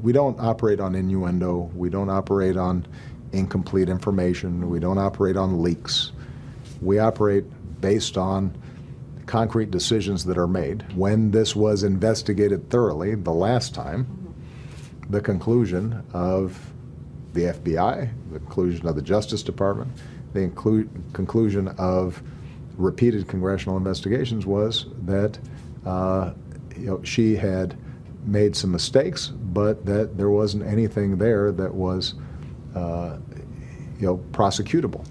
we 0.01 0.11
don't 0.11 0.39
operate 0.39 0.79
on 0.79 0.95
innuendo, 0.95 1.71
we 1.75 1.89
don't 1.89 2.09
operate 2.09 2.57
on 2.57 2.85
incomplete 3.31 3.89
information, 3.89 4.69
we 4.69 4.79
don't 4.79 4.97
operate 4.97 5.37
on 5.37 5.61
leaks. 5.61 6.11
We 6.81 6.99
operate 6.99 7.45
based 7.81 8.17
on 8.17 8.55
concrete 9.25 9.71
decisions 9.71 10.25
that 10.25 10.37
are 10.37 10.47
made. 10.47 10.85
When 10.95 11.31
this 11.31 11.55
was 11.55 11.83
investigated 11.83 12.69
thoroughly 12.69 13.15
the 13.15 13.31
last 13.31 13.73
time, 13.73 14.07
the 15.09 15.21
conclusion 15.21 16.03
of 16.13 16.59
the 17.33 17.45
FBI, 17.45 18.09
the 18.31 18.39
conclusion 18.39 18.87
of 18.87 18.95
the 18.95 19.01
Justice 19.01 19.43
Department, 19.43 19.91
the 20.35 20.47
inclu- 20.47 20.87
conclusion 21.13 21.69
of 21.79 22.21
repeated 22.77 23.27
congressional 23.27 23.77
investigations 23.77 24.45
was 24.45 24.85
that 25.03 25.39
uh, 25.85 26.33
you 26.77 26.85
know, 26.85 27.03
she 27.03 27.35
had 27.35 27.77
made 28.25 28.55
some 28.55 28.71
mistakes, 28.71 29.27
but 29.27 29.85
that 29.85 30.17
there 30.17 30.29
wasn't 30.29 30.65
anything 30.65 31.17
there 31.17 31.51
that 31.51 31.73
was 31.73 32.15
uh, 32.75 33.17
you 33.99 34.05
know 34.05 34.17
prosecutable. 34.31 35.05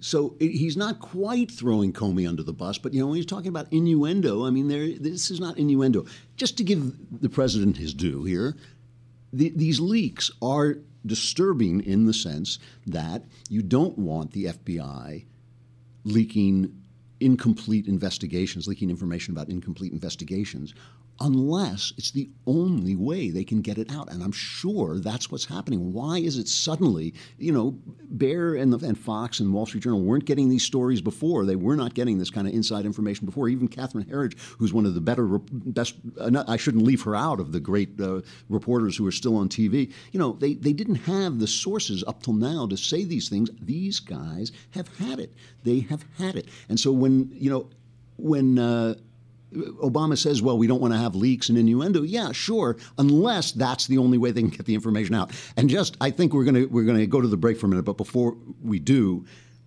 So 0.00 0.36
he's 0.38 0.76
not 0.76 1.00
quite 1.00 1.50
throwing 1.50 1.92
Comey 1.92 2.28
under 2.28 2.44
the 2.44 2.52
bus, 2.52 2.78
but 2.78 2.94
you 2.94 3.00
know 3.00 3.06
when 3.06 3.16
he's 3.16 3.26
talking 3.26 3.48
about 3.48 3.72
innuendo, 3.72 4.46
I 4.46 4.50
mean, 4.50 4.68
there, 4.68 4.88
this 4.98 5.30
is 5.30 5.40
not 5.40 5.58
innuendo. 5.58 6.06
Just 6.36 6.56
to 6.58 6.64
give 6.64 6.92
the 7.20 7.28
president 7.28 7.76
his 7.76 7.94
due 7.94 8.24
here, 8.24 8.56
the, 9.32 9.50
these 9.50 9.80
leaks 9.80 10.30
are 10.40 10.78
disturbing 11.08 11.80
in 11.80 12.06
the 12.06 12.14
sense 12.14 12.58
that 12.86 13.24
you 13.50 13.62
don't 13.62 13.98
want 13.98 14.32
the 14.32 14.44
FBI 14.44 15.24
leaking 16.04 16.82
incomplete 17.20 17.86
investigations, 17.88 18.68
leaking 18.68 18.90
information 18.90 19.32
about 19.34 19.48
incomplete 19.48 19.92
investigations 19.92 20.74
unless 21.20 21.92
it's 21.96 22.12
the 22.12 22.28
only 22.46 22.94
way 22.94 23.30
they 23.30 23.44
can 23.44 23.60
get 23.60 23.78
it 23.78 23.90
out. 23.92 24.10
And 24.12 24.22
I'm 24.22 24.32
sure 24.32 24.98
that's 24.98 25.30
what's 25.30 25.44
happening. 25.44 25.92
Why 25.92 26.18
is 26.18 26.38
it 26.38 26.48
suddenly, 26.48 27.14
you 27.38 27.52
know, 27.52 27.76
Baier 28.16 28.60
and, 28.60 28.72
the, 28.72 28.86
and 28.86 28.96
Fox 28.96 29.40
and 29.40 29.52
Wall 29.52 29.66
Street 29.66 29.82
Journal 29.82 30.00
weren't 30.00 30.24
getting 30.24 30.48
these 30.48 30.62
stories 30.62 31.00
before. 31.00 31.44
They 31.44 31.56
were 31.56 31.76
not 31.76 31.94
getting 31.94 32.18
this 32.18 32.30
kind 32.30 32.46
of 32.46 32.54
inside 32.54 32.84
information 32.84 33.26
before. 33.26 33.48
Even 33.48 33.68
Catherine 33.68 34.04
Herridge, 34.04 34.38
who's 34.58 34.72
one 34.72 34.86
of 34.86 34.94
the 34.94 35.00
better, 35.00 35.26
best, 35.26 35.94
uh, 36.20 36.44
I 36.46 36.56
shouldn't 36.56 36.84
leave 36.84 37.02
her 37.02 37.16
out 37.16 37.40
of 37.40 37.52
the 37.52 37.60
great 37.60 38.00
uh, 38.00 38.20
reporters 38.48 38.96
who 38.96 39.06
are 39.06 39.12
still 39.12 39.36
on 39.36 39.48
TV. 39.48 39.92
You 40.12 40.20
know, 40.20 40.32
they, 40.32 40.54
they 40.54 40.72
didn't 40.72 40.96
have 40.96 41.40
the 41.40 41.46
sources 41.46 42.04
up 42.06 42.22
till 42.22 42.34
now 42.34 42.66
to 42.66 42.76
say 42.76 43.04
these 43.04 43.28
things. 43.28 43.50
These 43.60 44.00
guys 44.00 44.52
have 44.70 44.88
had 44.98 45.18
it. 45.18 45.34
They 45.64 45.80
have 45.80 46.04
had 46.16 46.36
it. 46.36 46.48
And 46.68 46.78
so 46.78 46.92
when, 46.92 47.30
you 47.32 47.50
know, 47.50 47.68
when, 48.16 48.58
uh, 48.58 48.94
Obama 49.52 50.16
says, 50.16 50.42
well, 50.42 50.58
we 50.58 50.66
don't 50.66 50.80
want 50.80 50.92
to 50.92 50.98
have 50.98 51.14
leaks 51.14 51.48
and 51.48 51.56
innuendo. 51.56 52.02
Yeah, 52.02 52.32
sure, 52.32 52.76
unless 52.98 53.52
that's 53.52 53.86
the 53.86 53.98
only 53.98 54.18
way 54.18 54.30
they 54.30 54.42
can 54.42 54.50
get 54.50 54.66
the 54.66 54.74
information 54.74 55.14
out. 55.14 55.30
And 55.56 55.70
just, 55.70 55.96
I 56.00 56.10
think 56.10 56.34
we're 56.34 56.44
going 56.44 56.54
to 56.54 56.66
we're 56.66 56.84
going 56.84 56.98
to 56.98 57.06
go 57.06 57.20
to 57.20 57.28
the 57.28 57.36
break 57.36 57.58
for 57.58 57.66
a 57.66 57.68
minute, 57.68 57.84
but 57.84 57.96
before 57.96 58.36
we 58.62 58.78
do, 58.78 59.24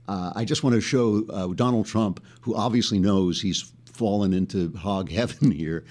uh, 0.08 0.34
I 0.36 0.46
just 0.46 0.64
want 0.64 0.76
to 0.76 0.82
show 0.82 1.26
uh, 1.30 1.48
Donald 1.48 1.86
Trump, 1.86 2.24
who 2.42 2.56
obviously 2.56 3.00
knows 3.00 3.42
he's 3.42 3.72
fallen 3.86 4.34
into 4.34 4.76
hog 4.78 5.10
heaven 5.20 5.52
here, 5.52 5.86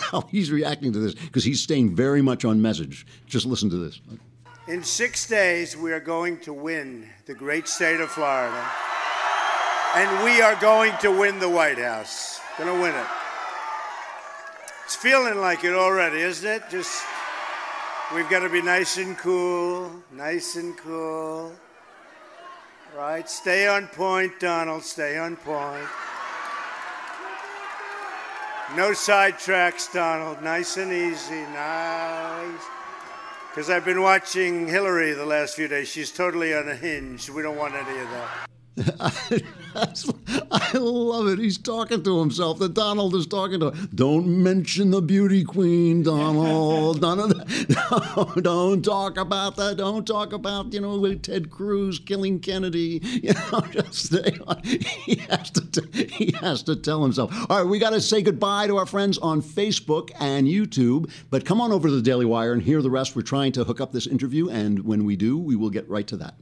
how 0.00 0.22
he's 0.30 0.50
reacting 0.50 0.92
to 0.92 0.98
this 0.98 1.14
because 1.14 1.44
he's 1.44 1.60
staying 1.60 1.94
very 1.94 2.22
much 2.22 2.44
on 2.44 2.62
message. 2.62 3.06
Just 3.26 3.46
listen 3.46 3.70
to 3.70 3.76
this. 3.76 4.00
In 4.66 4.82
six 4.82 5.28
days, 5.28 5.76
we 5.76 5.92
are 5.92 6.00
going 6.00 6.38
to 6.38 6.52
win 6.54 7.10
the 7.26 7.34
great 7.34 7.68
state 7.68 8.00
of 8.00 8.10
Florida. 8.10 8.64
And 9.94 10.24
we 10.24 10.40
are 10.40 10.56
going 10.56 10.92
to 11.02 11.10
win 11.10 11.38
the 11.38 11.48
White 11.48 11.78
House. 11.78 12.40
Gonna 12.58 12.80
win 12.80 12.94
it. 12.94 13.06
It's 14.84 14.96
feeling 14.96 15.38
like 15.38 15.64
it 15.64 15.74
already, 15.74 16.20
isn't 16.20 16.48
it? 16.48 16.62
Just, 16.70 17.04
we've 18.14 18.28
got 18.28 18.40
to 18.40 18.50
be 18.50 18.60
nice 18.60 18.98
and 18.98 19.16
cool, 19.16 19.90
nice 20.12 20.56
and 20.56 20.76
cool. 20.76 21.52
Right? 22.96 23.28
Stay 23.28 23.66
on 23.66 23.86
point, 23.88 24.38
Donald, 24.38 24.84
stay 24.84 25.16
on 25.16 25.36
point. 25.36 25.88
No 28.76 28.90
sidetracks, 28.90 29.92
Donald. 29.92 30.42
Nice 30.42 30.76
and 30.78 30.92
easy. 30.92 31.42
Nice. 31.52 32.60
Because 33.50 33.70
I've 33.70 33.84
been 33.84 34.02
watching 34.02 34.66
Hillary 34.66 35.12
the 35.12 35.24
last 35.24 35.54
few 35.54 35.68
days. 35.68 35.88
She's 35.88 36.10
totally 36.10 36.52
unhinged. 36.52 37.28
We 37.30 37.42
don't 37.42 37.56
want 37.56 37.74
any 37.74 38.00
of 38.00 38.10
that. 38.10 38.53
I 39.76 40.72
love 40.74 41.28
it. 41.28 41.38
He's 41.38 41.58
talking 41.58 42.02
to 42.02 42.18
himself. 42.18 42.58
The 42.58 42.68
Donald 42.68 43.14
is 43.14 43.26
talking 43.26 43.60
to 43.60 43.70
him. 43.70 43.88
Don't 43.94 44.26
mention 44.42 44.90
the 44.90 45.00
beauty 45.00 45.44
queen, 45.44 46.02
Donald. 46.02 47.00
None 47.00 47.20
of 47.20 47.28
that. 47.30 47.44
No, 48.34 48.40
don't 48.40 48.84
talk 48.84 49.16
about 49.16 49.56
that. 49.56 49.76
Don't 49.76 50.06
talk 50.06 50.32
about, 50.32 50.72
you 50.72 50.80
know, 50.80 51.14
Ted 51.14 51.50
Cruz 51.50 51.98
killing 51.98 52.40
Kennedy. 52.40 53.00
You 53.24 53.32
know, 53.32 53.60
just. 53.70 54.14
He 54.64 55.14
has 55.30 55.50
to, 55.52 55.88
he 55.92 56.32
has 56.32 56.62
to 56.64 56.76
tell 56.76 57.02
himself. 57.02 57.32
All 57.48 57.58
right, 57.58 57.66
we 57.66 57.78
got 57.78 57.90
to 57.90 58.00
say 58.00 58.22
goodbye 58.22 58.66
to 58.66 58.76
our 58.76 58.86
friends 58.86 59.16
on 59.18 59.40
Facebook 59.40 60.10
and 60.20 60.46
YouTube. 60.46 61.10
But 61.30 61.44
come 61.44 61.60
on 61.60 61.72
over 61.72 61.88
to 61.88 61.94
the 61.94 62.02
Daily 62.02 62.26
Wire 62.26 62.52
and 62.52 62.60
hear 62.60 62.82
the 62.82 62.90
rest. 62.90 63.16
We're 63.16 63.22
trying 63.22 63.52
to 63.52 63.64
hook 63.64 63.80
up 63.80 63.92
this 63.92 64.06
interview, 64.06 64.50
and 64.50 64.84
when 64.84 65.04
we 65.04 65.16
do, 65.16 65.38
we 65.38 65.56
will 65.56 65.70
get 65.70 65.88
right 65.88 66.06
to 66.08 66.16
that. 66.18 66.34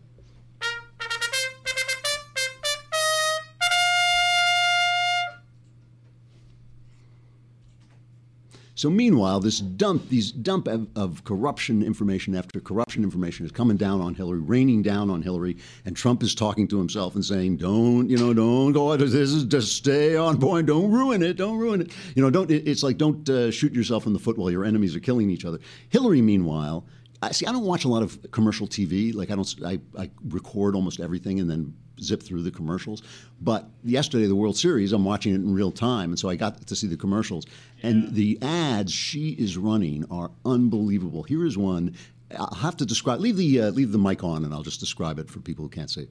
So 8.83 8.91
meanwhile, 8.91 9.39
this 9.39 9.61
dump, 9.61 10.09
these 10.09 10.33
dump 10.33 10.67
of, 10.67 10.89
of, 10.97 11.23
corruption 11.23 11.85
information 11.85 12.35
after 12.35 12.59
corruption 12.59 13.05
information 13.05 13.47
is 13.47 13.53
coming 13.53 13.77
down 13.77 14.01
on 14.01 14.17
Hillary, 14.17 14.41
raining 14.41 14.83
down 14.83 15.09
on 15.09 15.23
Hillary, 15.23 15.57
and 15.85 15.97
Trump 15.97 16.21
is 16.21 16.35
talking 16.35 16.67
to 16.67 16.79
himself 16.79 17.15
and 17.15 17.25
saying, 17.25 17.59
"Don't, 17.59 18.11
you 18.11 18.17
know, 18.17 18.35
don't 18.35 18.73
go. 18.73 18.97
This 18.97 19.15
is 19.15 19.45
just 19.45 19.77
stay 19.77 20.17
on 20.17 20.41
point. 20.41 20.67
Don't 20.67 20.91
ruin 20.91 21.23
it. 21.23 21.35
Don't 21.35 21.59
ruin 21.59 21.83
it. 21.83 21.93
You 22.17 22.23
know, 22.23 22.31
don't. 22.31 22.51
It's 22.51 22.83
like 22.83 22.99
don't 22.99 23.31
uh, 23.31 23.53
shoot 23.53 23.73
yourself 23.73 24.05
in 24.05 24.15
the 24.15 24.19
foot 24.19 24.37
while 24.37 24.51
your 24.51 24.65
enemies 24.65 24.97
are 24.97 25.01
killing 25.01 25.31
each 25.31 25.45
other." 25.45 25.61
Hillary, 25.89 26.21
meanwhile. 26.21 26.85
I 27.23 27.31
see. 27.31 27.47
I 27.47 27.53
don't 27.53 27.65
watch 27.65 27.85
a 27.85 27.89
lot 27.89 28.03
of 28.03 28.19
commercial 28.33 28.67
TV. 28.67 29.15
Like 29.15 29.31
I 29.31 29.37
don't. 29.37 29.55
I, 29.65 29.79
I 29.97 30.11
record 30.29 30.75
almost 30.75 30.99
everything 30.99 31.39
and 31.39 31.49
then 31.49 31.75
zip 32.01 32.23
through 32.23 32.43
the 32.43 32.51
commercials. 32.51 33.03
But 33.41 33.69
yesterday, 33.85 34.27
the 34.27 34.35
World 34.35 34.57
Series, 34.57 34.93
I'm 34.93 35.05
watching 35.05 35.33
it 35.33 35.37
in 35.37 35.55
real 35.55 35.71
time, 35.71 36.11
and 36.11 36.19
so 36.19 36.29
I 36.29 36.35
got 36.35 36.67
to 36.67 36.77
see 36.77 36.89
the 36.89 36.97
commercials. 36.97 37.47
And 37.83 38.13
the 38.15 38.39
ads 38.43 38.93
she 38.93 39.31
is 39.31 39.57
running 39.57 40.05
are 40.11 40.33
unbelievable. 40.45 41.23
Here 41.23 41.47
is 41.47 41.57
one. 41.57 41.95
I'll 42.37 42.55
have 42.57 42.77
to 42.79 42.87
describe. 42.87 43.21
Leave 43.21 43.37
the 43.37 43.63
uh, 43.63 43.71
leave 43.71 43.93
the 43.93 43.99
mic 43.99 44.25
on, 44.25 44.45
and 44.45 44.53
I'll 44.53 44.65
just 44.65 44.81
describe 44.81 45.21
it 45.21 45.31
for 45.31 45.39
people 45.39 45.65
who 45.65 45.69
can't 45.71 45.91
see. 45.91 46.09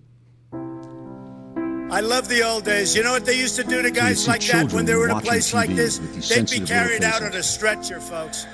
I 1.92 2.00
love 2.00 2.30
the 2.30 2.42
old 2.42 2.64
days. 2.64 2.96
You 2.96 3.04
know 3.04 3.12
what 3.12 3.26
they 3.26 3.38
used 3.38 3.58
to 3.58 3.66
do 3.66 3.82
to 3.82 3.92
guys 3.92 4.26
like 4.26 4.42
that 4.48 4.72
when 4.72 4.86
they 4.86 4.96
were 4.96 5.10
in 5.10 5.18
a 5.18 5.20
place 5.20 5.52
TV 5.52 5.54
like 5.54 5.72
this? 5.72 5.98
They'd 6.30 6.50
be 6.50 6.66
carried 6.66 7.02
little 7.02 7.16
out 7.16 7.22
on 7.22 7.34
a 7.34 7.44
stretcher, 7.44 8.00
folks. 8.00 8.48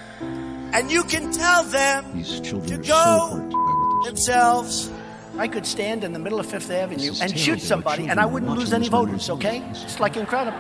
And 0.74 0.92
you 0.92 1.04
can 1.04 1.32
tell 1.32 1.64
them 1.64 2.06
These 2.14 2.40
children 2.42 2.68
to 2.68 2.76
are 2.82 2.84
so 2.84 3.30
go 3.30 3.36
hurt 3.38 3.64
by 3.64 3.74
what 3.74 4.04
they're 4.04 4.12
themselves. 4.12 4.92
I 5.38 5.48
could 5.48 5.66
stand 5.66 6.04
in 6.04 6.14
the 6.14 6.20
middle 6.20 6.40
of 6.40 6.46
Fifth 6.48 6.72
Avenue 6.72 7.10
and 7.10 7.18
terrible. 7.18 7.38
shoot 7.38 7.62
somebody, 7.62 8.08
and 8.08 8.20
I 8.20 8.26
wouldn't 8.26 8.52
lose 8.52 8.74
any 8.74 8.90
voters. 8.90 9.30
Okay, 9.30 9.64
it's 9.72 10.00
like 10.00 10.18
incredible. 10.18 10.58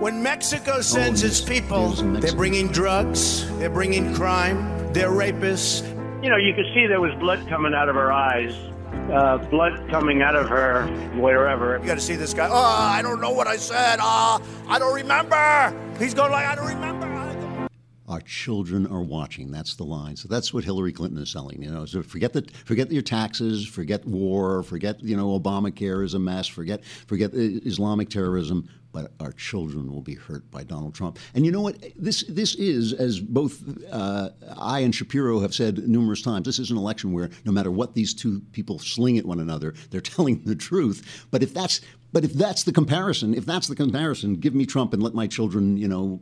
When 0.00 0.22
Mexico 0.22 0.80
sends 0.80 1.22
yes, 1.22 1.40
its 1.40 1.48
people, 1.48 1.88
there's 1.88 2.00
a 2.00 2.04
Mexican. 2.04 2.20
they're 2.20 2.36
bringing 2.36 2.68
drugs, 2.68 3.48
they're 3.58 3.70
bringing 3.70 4.14
crime, 4.14 4.92
they're 4.92 5.10
rapists. 5.10 5.82
you 6.22 6.30
know, 6.30 6.36
you 6.36 6.54
could 6.54 6.66
see 6.74 6.86
there 6.86 7.00
was 7.00 7.14
blood 7.20 7.46
coming 7.48 7.74
out 7.74 7.88
of 7.88 7.94
her 7.96 8.12
eyes, 8.12 8.54
uh, 9.12 9.38
blood 9.50 9.88
coming 9.90 10.22
out 10.22 10.36
of 10.36 10.48
her 10.48 10.86
wherever. 11.20 11.78
You 11.78 11.86
got 11.86 11.94
to 11.96 12.00
see 12.00 12.16
this 12.16 12.34
guy. 12.34 12.48
Oh, 12.48 12.54
I 12.54 13.02
don't 13.02 13.20
know 13.20 13.30
what 13.32 13.46
I 13.46 13.56
said. 13.56 13.98
Ah, 14.00 14.40
I 14.68 14.78
don't 14.78 14.94
remember. 14.94 15.74
He's 15.98 16.14
going 16.14 16.30
like, 16.32 16.46
I 16.46 16.54
don't 16.54 16.66
remember. 16.68 17.07
Our 18.08 18.22
children 18.22 18.86
are 18.86 19.02
watching. 19.02 19.50
That's 19.50 19.74
the 19.76 19.84
line. 19.84 20.16
So 20.16 20.28
that's 20.28 20.54
what 20.54 20.64
Hillary 20.64 20.92
Clinton 20.92 21.20
is 21.22 21.30
selling. 21.30 21.62
You 21.62 21.70
know, 21.70 21.84
so 21.84 22.02
forget 22.02 22.32
the 22.32 22.42
forget 22.64 22.90
your 22.90 23.02
taxes, 23.02 23.66
forget 23.66 24.04
war, 24.06 24.62
forget 24.62 25.02
you 25.02 25.16
know 25.16 25.38
Obamacare 25.38 26.02
is 26.02 26.14
a 26.14 26.18
mess, 26.18 26.46
forget 26.46 26.84
forget 26.84 27.32
Islamic 27.34 28.08
terrorism. 28.08 28.68
But 28.90 29.12
our 29.20 29.32
children 29.32 29.92
will 29.92 30.00
be 30.00 30.14
hurt 30.14 30.50
by 30.50 30.64
Donald 30.64 30.94
Trump. 30.94 31.18
And 31.34 31.44
you 31.44 31.52
know 31.52 31.60
what? 31.60 31.76
This 31.94 32.24
this 32.26 32.54
is 32.54 32.94
as 32.94 33.20
both 33.20 33.62
uh, 33.92 34.30
I 34.56 34.80
and 34.80 34.94
Shapiro 34.94 35.40
have 35.40 35.54
said 35.54 35.86
numerous 35.86 36.22
times. 36.22 36.46
This 36.46 36.58
is 36.58 36.70
an 36.70 36.78
election 36.78 37.12
where 37.12 37.28
no 37.44 37.52
matter 37.52 37.70
what 37.70 37.94
these 37.94 38.14
two 38.14 38.40
people 38.52 38.78
sling 38.78 39.18
at 39.18 39.26
one 39.26 39.40
another, 39.40 39.74
they're 39.90 40.00
telling 40.16 40.42
the 40.44 40.56
truth. 40.56 41.26
But 41.30 41.42
if 41.42 41.52
that's 41.52 41.82
but 42.12 42.24
if 42.24 42.32
that's 42.32 42.62
the 42.62 42.72
comparison, 42.72 43.34
if 43.34 43.44
that's 43.44 43.68
the 43.68 43.76
comparison, 43.76 44.36
give 44.36 44.54
me 44.54 44.64
Trump 44.66 44.92
and 44.94 45.02
let 45.02 45.14
my 45.14 45.26
children, 45.26 45.76
you 45.76 45.88
know, 45.88 46.20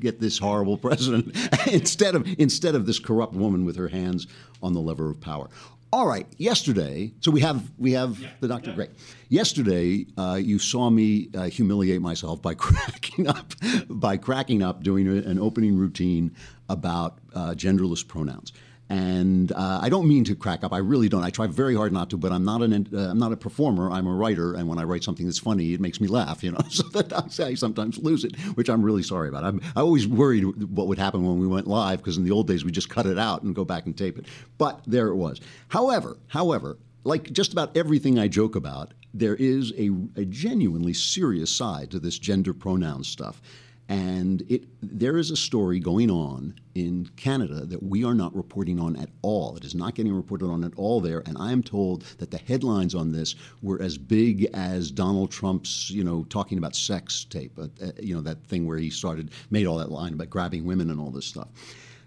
get 0.00 0.20
this 0.20 0.38
horrible 0.38 0.76
president 0.86 1.36
instead 1.72 2.14
of 2.14 2.26
instead 2.38 2.74
of 2.74 2.86
this 2.86 2.98
corrupt 2.98 3.34
woman 3.34 3.64
with 3.64 3.76
her 3.76 3.88
hands 3.88 4.26
on 4.62 4.72
the 4.72 4.80
lever 4.80 5.10
of 5.10 5.20
power. 5.20 5.48
All 5.90 6.06
right. 6.06 6.26
Yesterday, 6.36 7.14
so 7.20 7.30
we 7.30 7.40
have 7.40 7.70
we 7.78 7.92
have 7.92 8.22
the 8.40 8.48
doctor. 8.48 8.72
Great. 8.72 8.90
Yesterday, 9.30 10.06
uh, 10.18 10.38
you 10.40 10.58
saw 10.58 10.90
me 10.90 11.30
uh, 11.34 11.44
humiliate 11.44 12.02
myself 12.02 12.42
by 12.42 12.54
cracking 12.54 13.26
up 13.26 13.54
by 13.88 14.18
cracking 14.18 14.62
up 14.62 14.82
doing 14.82 15.08
an 15.08 15.38
opening 15.38 15.78
routine 15.78 16.34
about 16.68 17.18
uh, 17.34 17.54
genderless 17.54 18.06
pronouns. 18.06 18.52
And 18.90 19.52
uh, 19.52 19.80
I 19.82 19.90
don't 19.90 20.08
mean 20.08 20.24
to 20.24 20.34
crack 20.34 20.64
up. 20.64 20.72
I 20.72 20.78
really 20.78 21.08
don't. 21.10 21.22
I 21.22 21.30
try 21.30 21.46
very 21.46 21.74
hard 21.74 21.92
not 21.92 22.08
to. 22.10 22.16
But 22.16 22.32
I'm 22.32 22.44
not 22.44 22.62
an 22.62 22.88
uh, 22.92 22.98
I'm 22.98 23.18
not 23.18 23.32
a 23.32 23.36
performer. 23.36 23.90
I'm 23.90 24.06
a 24.06 24.14
writer. 24.14 24.54
And 24.54 24.66
when 24.68 24.78
I 24.78 24.84
write 24.84 25.04
something 25.04 25.26
that's 25.26 25.38
funny, 25.38 25.74
it 25.74 25.80
makes 25.80 26.00
me 26.00 26.08
laugh. 26.08 26.42
You 26.42 26.52
know. 26.52 26.58
So 26.78 26.84
that 26.90 27.12
I 27.40 27.54
sometimes 27.54 27.98
lose 27.98 28.24
it, 28.24 28.36
which 28.54 28.68
I'm 28.68 28.82
really 28.82 29.02
sorry 29.02 29.28
about. 29.28 29.42
I'm, 29.42 29.60
I 29.74 29.80
always 29.80 30.06
worried 30.06 30.44
what 30.70 30.86
would 30.86 30.98
happen 30.98 31.26
when 31.26 31.38
we 31.38 31.46
went 31.46 31.66
live 31.66 31.98
because 31.98 32.16
in 32.16 32.24
the 32.24 32.30
old 32.30 32.46
days 32.46 32.64
we 32.64 32.70
just 32.70 32.88
cut 32.88 33.06
it 33.06 33.18
out 33.18 33.42
and 33.42 33.52
go 33.54 33.64
back 33.64 33.86
and 33.86 33.96
tape 33.96 34.16
it. 34.16 34.26
But 34.58 34.80
there 34.86 35.08
it 35.08 35.16
was. 35.16 35.40
However, 35.68 36.16
however, 36.28 36.78
like 37.02 37.32
just 37.32 37.52
about 37.52 37.76
everything 37.76 38.18
I 38.18 38.28
joke 38.28 38.54
about, 38.54 38.92
there 39.14 39.34
is 39.34 39.72
a, 39.72 39.90
a 40.14 40.24
genuinely 40.24 40.92
serious 40.92 41.50
side 41.50 41.90
to 41.90 41.98
this 41.98 42.18
gender 42.18 42.54
pronoun 42.54 43.02
stuff. 43.02 43.40
And 43.88 44.42
it, 44.50 44.64
there 44.82 45.16
is 45.16 45.30
a 45.30 45.36
story 45.36 45.80
going 45.80 46.10
on 46.10 46.54
in 46.74 47.08
Canada 47.16 47.64
that 47.64 47.82
we 47.82 48.04
are 48.04 48.14
not 48.14 48.36
reporting 48.36 48.78
on 48.78 48.96
at 48.96 49.08
all. 49.22 49.56
It 49.56 49.64
is 49.64 49.74
not 49.74 49.94
getting 49.94 50.12
reported 50.12 50.46
on 50.46 50.62
at 50.62 50.72
all 50.76 51.00
there. 51.00 51.22
And 51.24 51.38
I 51.38 51.52
am 51.52 51.62
told 51.62 52.02
that 52.18 52.30
the 52.30 52.38
headlines 52.38 52.94
on 52.94 53.12
this 53.12 53.34
were 53.62 53.80
as 53.80 53.96
big 53.96 54.44
as 54.52 54.90
Donald 54.90 55.30
Trump's, 55.30 55.88
you 55.90 56.04
know, 56.04 56.24
talking 56.24 56.58
about 56.58 56.76
sex 56.76 57.24
tape, 57.24 57.58
uh, 57.58 57.68
uh, 57.82 57.92
you 57.98 58.14
know, 58.14 58.20
that 58.20 58.44
thing 58.44 58.66
where 58.66 58.78
he 58.78 58.90
started, 58.90 59.30
made 59.50 59.66
all 59.66 59.78
that 59.78 59.90
line 59.90 60.12
about 60.12 60.28
grabbing 60.28 60.66
women 60.66 60.90
and 60.90 61.00
all 61.00 61.10
this 61.10 61.26
stuff. 61.26 61.48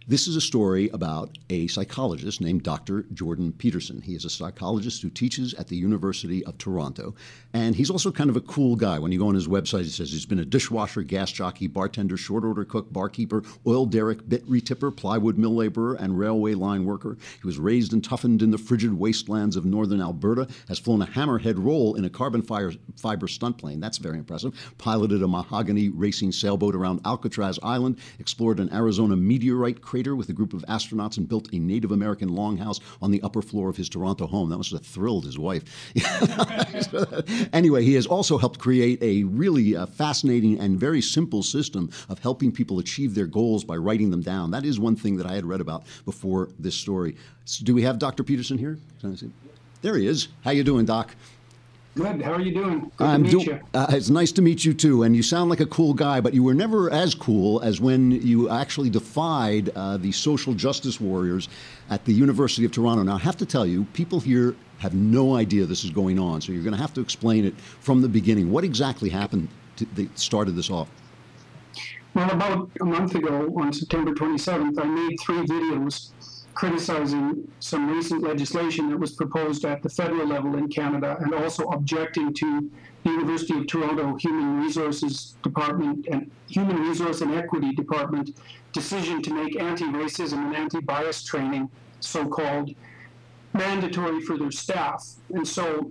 This 0.08 0.28
is 0.28 0.36
a 0.36 0.42
story 0.42 0.90
about 0.90 1.38
a 1.52 1.68
psychologist 1.68 2.42
named 2.42 2.64
Dr. 2.64 3.04
Jordan 3.14 3.52
Peterson. 3.52 4.02
He 4.02 4.16
is 4.16 4.26
a 4.26 4.32
psychologist 4.32 5.04
who 5.04 5.12
teaches 5.12 5.54
at 5.54 5.68
the 5.68 5.76
University 5.76 6.44
of 6.46 6.58
Toronto. 6.58 7.14
And 7.54 7.76
he's 7.76 7.92
also 7.92 8.12
kind 8.12 8.30
of 8.32 8.36
a 8.36 8.42
cool 8.42 8.76
guy. 8.76 8.98
When 8.98 9.12
you 9.12 9.20
go 9.20 9.28
on 9.28 9.36
his 9.36 9.48
website, 9.48 9.84
he 9.84 9.90
says 9.90 10.12
he's 10.12 10.26
been 10.26 10.40
a 10.40 10.46
dishwasher, 10.46 11.04
gas 11.04 11.32
jockey, 11.32 11.68
bartender, 11.68 12.18
short 12.18 12.44
order 12.44 12.66
cook, 12.66 12.92
barkeeper, 12.92 13.44
oil 13.68 13.86
derrick, 13.86 14.28
bit 14.28 14.44
retipper, 14.50 14.90
plywood 14.90 15.38
mill 15.38 15.54
laborer, 15.54 15.94
and 15.94 16.18
railway 16.18 16.56
line 16.56 16.84
worker. 16.84 17.16
He 17.40 17.46
was 17.46 17.60
raised 17.60 17.94
and 17.94 18.04
toughened 18.04 18.42
in 18.42 18.50
the 18.50 18.58
frigid 18.58 18.98
wastelands 18.98 19.56
of 19.56 19.66
northern 19.66 20.02
Alberta, 20.02 20.48
has 20.68 20.80
flown 20.80 21.04
a 21.04 21.08
hammerhead 21.08 21.64
roll 21.64 21.94
in 21.94 22.06
a 22.06 22.10
carbon 22.10 22.42
fire, 22.42 22.72
fiber 22.98 23.28
stunt 23.28 23.60
plane. 23.60 23.80
That's 23.80 24.00
very 24.00 24.18
impressive. 24.18 24.74
Piloted 24.80 25.22
a 25.22 25.28
mahogany 25.28 25.90
racing 25.90 26.32
sailboat 26.32 26.74
around 26.74 27.02
Alcatraz 27.06 27.60
Island, 27.62 28.00
explored 28.18 28.60
an 28.60 28.74
Arizona 28.74 29.16
meteorite 29.16 29.82
crater 29.92 30.16
with 30.16 30.30
a 30.30 30.34
group 30.34 30.54
of 30.54 30.62
astronauts, 30.70 31.18
and 31.18 31.28
built 31.28 31.50
a 31.52 31.60
Native 31.60 31.92
American 31.92 32.30
longhouse 32.30 32.80
on 33.02 33.12
the 33.12 33.22
upper 33.24 33.42
floor 33.42 33.68
of 33.68 33.76
his 33.76 33.90
Toronto 33.90 34.26
home. 34.26 34.50
That 34.50 34.56
must 34.56 34.72
have 34.72 34.86
thrilled 34.86 35.26
his 35.26 35.38
wife. 35.38 35.64
anyway, 37.54 37.84
he 37.84 37.96
has 37.96 38.08
also 38.08 38.38
helped 38.38 38.58
create 38.58 39.04
a 39.04 39.26
really 39.26 39.76
uh, 39.76 39.86
fascinating 39.88 40.58
and 40.62 40.80
very 40.80 41.02
simple 41.02 41.44
system 41.44 41.90
of 42.08 42.20
helping 42.20 42.54
people 42.54 42.80
achieve 42.80 43.16
their 43.16 43.26
goals 43.28 43.66
by 43.66 43.76
writing 43.76 44.12
them 44.12 44.22
down. 44.22 44.50
That 44.52 44.64
is 44.64 44.80
one 44.80 44.96
thing 44.96 45.18
that 45.18 45.26
I 45.26 45.34
had 45.34 45.46
read 45.46 45.60
about 45.60 45.84
before 46.06 46.48
this 46.58 46.76
story. 46.76 47.18
S- 47.46 47.58
Do 47.58 47.76
we 47.76 47.82
have 47.82 48.00
Dr. 48.00 48.24
Peterson 48.24 48.58
here? 48.58 48.80
There 49.82 49.98
he 49.98 50.08
is. 50.08 50.30
How 50.46 50.52
you 50.52 50.64
doing, 50.64 50.86
Doc? 50.86 51.14
Good. 51.96 52.22
How 52.22 52.32
are 52.32 52.42
you 52.42 52.54
doing? 52.54 52.90
Good 52.96 53.06
I'm 53.06 53.24
to 53.26 53.36
meet 53.38 53.46
do- 53.46 53.52
you. 53.52 53.60
uh, 53.74 53.88
it's 53.90 54.10
nice 54.10 54.32
to 54.34 54.42
meet 54.42 54.64
you 54.64 54.74
too, 54.74 55.04
and 55.04 55.14
you 55.14 55.22
sound 55.22 55.50
like 55.50 55.60
a 55.60 55.66
cool 55.66 55.94
guy. 55.94 56.22
But 56.22 56.34
you 56.34 56.42
were 56.42 56.54
never 56.54 56.90
as 56.90 57.14
cool 57.14 57.60
as 57.62 57.82
when 57.82 58.12
you 58.12 58.50
actually 58.50 58.90
defied 58.90 59.70
uh, 59.76 59.98
the 59.98 60.12
social 60.14 60.54
justice 60.54 61.02
warriors 61.02 61.50
at 61.90 62.06
the 62.06 62.14
University 62.14 62.64
of 62.64 62.72
Toronto. 62.72 63.04
Now, 63.04 63.16
I 63.16 63.20
have 63.20 63.36
to 63.38 63.46
tell 63.46 63.66
you, 63.66 63.84
people 63.92 64.22
here 64.22 64.56
have 64.80 64.94
no 64.94 65.36
idea 65.36 65.66
this 65.66 65.84
is 65.84 65.90
going 65.90 66.18
on, 66.18 66.40
so 66.40 66.54
you're 66.54 66.64
going 66.64 66.76
to 66.76 66.82
have 66.82 66.94
to 66.94 67.02
explain 67.02 67.44
it 67.44 67.60
from 67.82 68.02
the 68.02 68.08
beginning. 68.10 68.50
What 68.52 68.64
exactly 68.64 69.10
happened 69.10 69.50
to, 69.76 69.86
that 69.96 70.18
started 70.18 70.56
this 70.56 70.70
off? 70.70 70.88
Well, 72.14 72.30
about 72.32 72.70
a 72.80 72.86
month 72.86 73.16
ago, 73.16 73.54
on 73.58 73.72
September 73.74 74.14
27th, 74.14 74.80
I 74.82 74.86
made 74.86 75.18
three 75.20 75.46
videos 75.46 76.12
criticizing 76.54 77.52
some 77.60 77.90
recent 77.90 78.22
legislation 78.22 78.90
that 78.90 78.98
was 78.98 79.12
proposed 79.12 79.66
at 79.66 79.82
the 79.82 79.90
federal 79.90 80.28
level 80.28 80.58
in 80.58 80.68
Canada 80.68 81.18
and 81.22 81.34
also 81.34 81.64
objecting 81.70 82.34
to 82.34 82.70
the 83.04 83.10
University 83.10 83.58
of 83.58 83.68
Toronto 83.68 84.16
Human 84.16 84.62
Resources 84.62 85.36
Department 85.44 86.08
and 86.12 86.30
Human 86.48 86.78
Resource 86.88 87.22
and 87.22 87.34
Equity 87.34 87.74
Department 87.74 88.38
decision 88.74 89.22
to 89.24 89.34
make 89.34 89.60
anti-racism 89.60 90.38
and 90.38 90.56
anti-bias 90.56 91.24
training, 91.24 91.70
so-called, 92.00 92.74
mandatory 93.54 94.22
for 94.22 94.38
their 94.38 94.52
staff. 94.52 95.16
And 95.32 95.48
so 95.48 95.90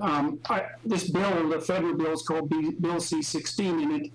um, 0.00 0.40
I, 0.48 0.66
this 0.84 1.10
bill, 1.10 1.48
the 1.48 1.60
federal 1.60 1.94
bill, 1.94 2.12
is 2.12 2.22
called 2.22 2.48
Bill 2.48 3.00
C-16, 3.00 3.82
and 3.82 3.92
it 3.92 4.12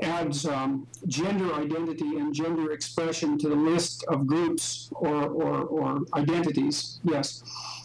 adds 0.00 0.46
um, 0.46 0.86
gender 1.06 1.54
identity 1.54 2.16
and 2.18 2.34
gender 2.34 2.72
expression 2.72 3.38
to 3.38 3.48
the 3.48 3.54
list 3.54 4.04
of 4.08 4.26
groups 4.26 4.90
or, 4.92 5.24
or, 5.26 5.60
or 5.62 6.00
identities, 6.14 6.98
yes, 7.04 7.42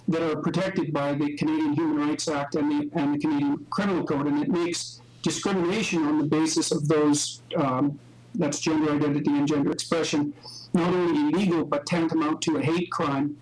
that 0.08 0.22
are 0.22 0.41
protected 0.41 0.91
by 0.91 1.13
the 1.13 1.36
Canadian 1.38 1.74
Human 1.74 2.08
Rights 2.08 2.28
Act 2.28 2.56
and 2.56 2.72
the, 2.72 3.00
and 3.00 3.15
the 3.15 3.19
Canadian 3.19 3.65
Criminal 3.69 4.04
Code. 4.04 4.28
And 4.28 4.41
it 4.41 4.50
makes 4.50 5.02
discrimination 5.22 6.04
on 6.06 6.17
the 6.17 6.26
basis 6.26 6.72
of 6.72 6.88
those, 6.88 7.41
um, 7.58 8.00
that's 8.36 8.60
gender 8.60 8.91
identity 8.91 9.32
and 9.32 9.48
gender 9.48 9.72
expression, 9.72 10.34
not 10.74 10.93
only 10.93 11.32
illegal 11.32 11.63
but 11.65 11.86
tantamount 11.86 12.41
to 12.43 12.58
a 12.58 12.62
hate 12.62 12.89
crime. 12.91 13.38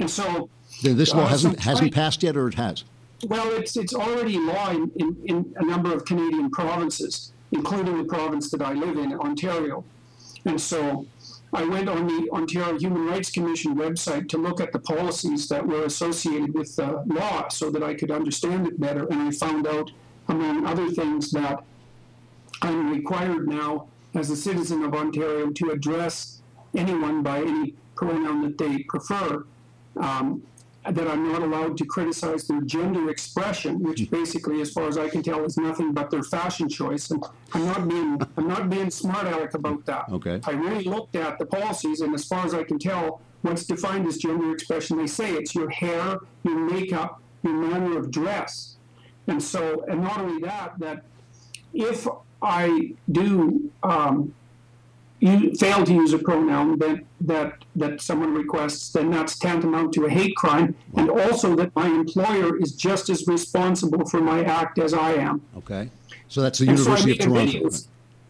And 0.00 0.10
so 0.10 0.48
This 0.82 1.12
law 1.12 1.24
uh, 1.24 1.26
hasn't 1.26 1.60
hasn't 1.60 1.92
passed 1.92 2.22
yet, 2.22 2.36
or 2.36 2.48
it 2.48 2.54
has? 2.54 2.84
well, 3.26 3.50
it's 3.52 3.76
it's 3.76 3.94
already 3.94 4.38
law 4.38 4.70
in, 4.70 4.90
in, 4.96 5.16
in 5.24 5.54
a 5.56 5.64
number 5.64 5.92
of 5.92 6.04
Canadian 6.04 6.50
provinces, 6.50 7.32
including 7.52 7.98
the 7.98 8.04
province 8.04 8.50
that 8.50 8.62
I 8.62 8.72
live 8.72 8.98
in, 8.98 9.12
Ontario. 9.14 9.84
And 10.44 10.60
so 10.60 11.06
I 11.52 11.64
went 11.64 11.88
on 11.88 12.06
the 12.06 12.30
Ontario 12.30 12.78
Human 12.78 13.06
Rights 13.06 13.30
Commission 13.30 13.74
website 13.76 14.28
to 14.30 14.38
look 14.38 14.60
at 14.60 14.72
the 14.72 14.78
policies 14.78 15.48
that 15.48 15.66
were 15.66 15.84
associated 15.84 16.54
with 16.54 16.76
the 16.76 17.02
law 17.06 17.48
so 17.48 17.70
that 17.70 17.82
I 17.82 17.94
could 17.94 18.10
understand 18.10 18.66
it 18.66 18.78
better. 18.78 19.06
And 19.06 19.22
I 19.22 19.30
found 19.30 19.66
out, 19.66 19.90
among 20.28 20.66
other 20.66 20.90
things, 20.90 21.30
that 21.30 21.64
I'm 22.60 22.90
required 22.90 23.48
now, 23.48 23.88
as 24.14 24.30
a 24.30 24.36
citizen 24.36 24.84
of 24.84 24.94
Ontario, 24.94 25.50
to 25.50 25.70
address 25.70 26.42
anyone 26.76 27.22
by 27.22 27.40
any 27.40 27.74
pronoun 27.94 28.42
that 28.42 28.58
they 28.58 28.82
prefer. 28.82 29.44
Um, 29.96 30.42
that 30.94 31.08
I'm 31.08 31.30
not 31.30 31.42
allowed 31.42 31.76
to 31.78 31.84
criticize 31.84 32.46
their 32.46 32.60
gender 32.62 33.10
expression, 33.10 33.82
which 33.82 34.10
basically, 34.10 34.60
as 34.60 34.70
far 34.72 34.88
as 34.88 34.96
I 34.96 35.08
can 35.08 35.22
tell, 35.22 35.44
is 35.44 35.56
nothing 35.56 35.92
but 35.92 36.10
their 36.10 36.22
fashion 36.22 36.68
choice. 36.68 37.10
And 37.10 37.22
I'm 37.54 37.66
not 37.66 37.88
being 37.88 38.20
I'm 38.36 38.48
not 38.48 38.70
being 38.70 38.90
smart 38.90 39.26
aleck 39.26 39.54
about 39.54 39.84
that. 39.86 40.08
Okay. 40.10 40.40
I 40.44 40.52
really 40.52 40.84
looked 40.84 41.16
at 41.16 41.38
the 41.38 41.46
policies, 41.46 42.00
and 42.00 42.14
as 42.14 42.24
far 42.24 42.44
as 42.44 42.54
I 42.54 42.64
can 42.64 42.78
tell, 42.78 43.20
what's 43.42 43.64
defined 43.64 44.06
as 44.06 44.18
gender 44.18 44.52
expression, 44.52 44.96
they 44.98 45.06
say 45.06 45.32
it's 45.34 45.54
your 45.54 45.70
hair, 45.70 46.18
your 46.42 46.58
makeup, 46.58 47.20
your 47.42 47.54
manner 47.54 47.98
of 47.98 48.10
dress. 48.10 48.76
And 49.26 49.42
so, 49.42 49.84
and 49.88 50.02
not 50.02 50.18
only 50.20 50.40
that, 50.42 50.78
that 50.78 51.04
if 51.74 52.06
I 52.40 52.94
do 53.12 53.70
um, 53.82 54.34
you 55.20 55.54
fail 55.54 55.84
to 55.84 55.92
use 55.92 56.12
a 56.12 56.18
pronoun 56.18 56.78
that 56.78 57.00
that 57.22 57.52
that 57.76 58.00
someone 58.00 58.34
requests, 58.34 58.92
then 58.92 59.10
that's 59.10 59.38
tantamount 59.38 59.92
to 59.94 60.06
a 60.06 60.10
hate 60.10 60.36
crime, 60.36 60.74
and 60.96 61.10
also 61.10 61.56
that 61.56 61.74
my 61.74 61.86
employer 61.86 62.56
is 62.58 62.72
just 62.74 63.10
as 63.10 63.26
responsible 63.26 64.04
for 64.06 64.20
my 64.20 64.44
act 64.44 64.78
as 64.78 64.94
I 64.94 65.14
am. 65.14 65.42
Okay, 65.56 65.90
so 66.28 66.40
that's 66.40 66.58
the 66.58 66.68
And 66.68 66.78
so 66.78 66.84
University 66.84 67.12
of 67.12 67.18
Toronto. 67.18 67.52
video. 67.52 67.70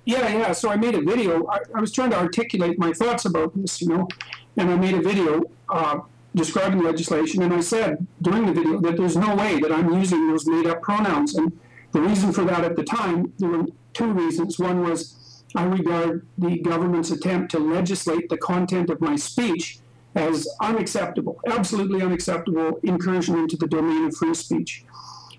Yeah, 0.04 0.28
yeah. 0.28 0.52
So 0.52 0.70
I 0.70 0.76
made 0.76 0.94
a 0.94 1.02
video. 1.02 1.46
I, 1.46 1.58
I 1.74 1.80
was 1.80 1.92
trying 1.92 2.10
to 2.10 2.18
articulate 2.18 2.78
my 2.78 2.92
thoughts 2.92 3.26
about 3.26 3.54
this, 3.54 3.82
you 3.82 3.88
know, 3.88 4.08
and 4.56 4.70
I 4.70 4.76
made 4.76 4.94
a 4.94 5.02
video 5.02 5.44
uh, 5.68 6.00
describing 6.34 6.78
the 6.78 6.84
legislation, 6.84 7.42
and 7.42 7.52
I 7.52 7.60
said 7.60 8.06
during 8.22 8.46
the 8.46 8.52
video 8.52 8.80
that 8.80 8.96
there's 8.96 9.16
no 9.16 9.34
way 9.36 9.60
that 9.60 9.70
I'm 9.70 9.92
using 9.92 10.28
those 10.30 10.46
made-up 10.46 10.80
pronouns, 10.80 11.34
and 11.34 11.52
the 11.92 12.00
reason 12.00 12.32
for 12.32 12.44
that 12.44 12.64
at 12.64 12.76
the 12.76 12.84
time 12.84 13.32
there 13.38 13.50
were 13.50 13.66
two 13.92 14.12
reasons. 14.12 14.58
One 14.58 14.82
was 14.88 15.17
I 15.54 15.64
regard 15.64 16.26
the 16.36 16.58
government's 16.58 17.10
attempt 17.10 17.50
to 17.52 17.58
legislate 17.58 18.28
the 18.28 18.36
content 18.36 18.90
of 18.90 19.00
my 19.00 19.16
speech 19.16 19.78
as 20.14 20.48
unacceptable, 20.60 21.40
absolutely 21.46 22.02
unacceptable 22.02 22.80
incursion 22.82 23.38
into 23.38 23.56
the 23.56 23.66
domain 23.66 24.06
of 24.06 24.16
free 24.16 24.34
speech. 24.34 24.84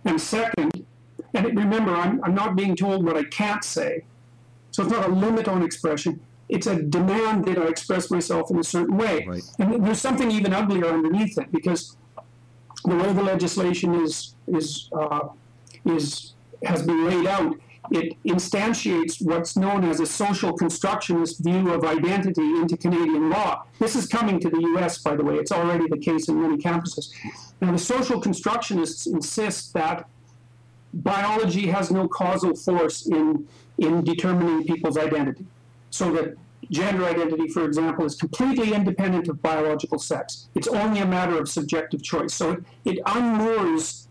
And 0.06 0.20
second, 0.20 0.86
and 1.34 1.46
remember, 1.46 1.94
I'm, 1.94 2.24
I'm 2.24 2.34
not 2.34 2.56
being 2.56 2.76
told 2.76 3.06
what 3.06 3.18
I 3.18 3.24
can't 3.26 3.64
say. 3.64 4.06
So 4.72 4.84
it's 4.84 4.92
not 4.92 5.08
a 5.08 5.12
limit 5.12 5.48
on 5.48 5.64
expression. 5.64 6.20
It's 6.48 6.66
a 6.66 6.82
demand 6.82 7.46
that 7.46 7.58
I 7.58 7.68
express 7.68 8.10
myself 8.10 8.50
in 8.50 8.58
a 8.58 8.64
certain 8.64 8.98
way. 8.98 9.26
Right. 9.28 9.44
And 9.60 9.86
there's 9.86 10.02
something 10.02 10.32
even 10.32 10.54
uglier 10.54 10.88
underneath 10.88 11.38
it 11.38 11.52
because 11.52 11.96
the 12.84 12.96
way 12.96 13.14
the 13.14 13.24
legislation 13.24 13.94
is 14.04 14.36
is 14.48 14.90
uh, 14.94 15.28
is 15.86 16.34
has 16.64 16.82
been 16.84 17.06
laid 17.06 17.28
out, 17.28 17.56
it 17.92 18.16
instantiates 18.24 19.22
what's 19.22 19.58
known 19.58 19.84
as 19.84 20.00
a 20.00 20.06
social 20.06 20.54
constructionist 20.54 21.44
view 21.44 21.72
of 21.74 21.84
identity 21.84 22.42
into 22.42 22.78
Canadian 22.78 23.30
law. 23.30 23.64
This 23.80 23.96
is 23.96 24.06
coming 24.06 24.40
to 24.42 24.50
the 24.50 24.60
U.S., 24.60 25.00
by 25.00 25.16
the 25.16 25.24
way. 25.24 25.36
It's 25.36 25.52
already 25.52 25.88
the 25.88 25.98
case 25.98 26.30
in 26.30 26.42
many 26.42 26.58
campuses. 26.58 27.12
Now, 27.62 27.72
the 27.72 27.78
social 27.78 28.22
constructionists 28.22 29.08
insist 29.08 29.74
that 29.74 30.08
biology 30.94 31.68
has 31.68 31.92
no 31.92 32.08
causal 32.08 32.56
force 32.56 33.08
in 33.08 33.48
in 33.78 34.04
determining 34.04 34.66
people's 34.66 34.98
identity. 34.98 35.46
So 35.90 36.12
that 36.12 36.36
gender 36.70 37.06
identity, 37.06 37.48
for 37.48 37.64
example, 37.64 38.06
is 38.06 38.16
completely 38.16 38.74
independent 38.74 39.30
of 39.30 39.42
biological 39.42 40.00
sex. 40.00 40.50
It's 40.54 40.68
only 40.68 41.00
a 41.00 41.06
matter 41.06 41.40
of 41.40 41.48
subjective 41.48 42.04
choice. 42.04 42.34
So 42.34 42.52
it, 42.52 42.64
it 42.86 43.04
unmoors 43.06 44.08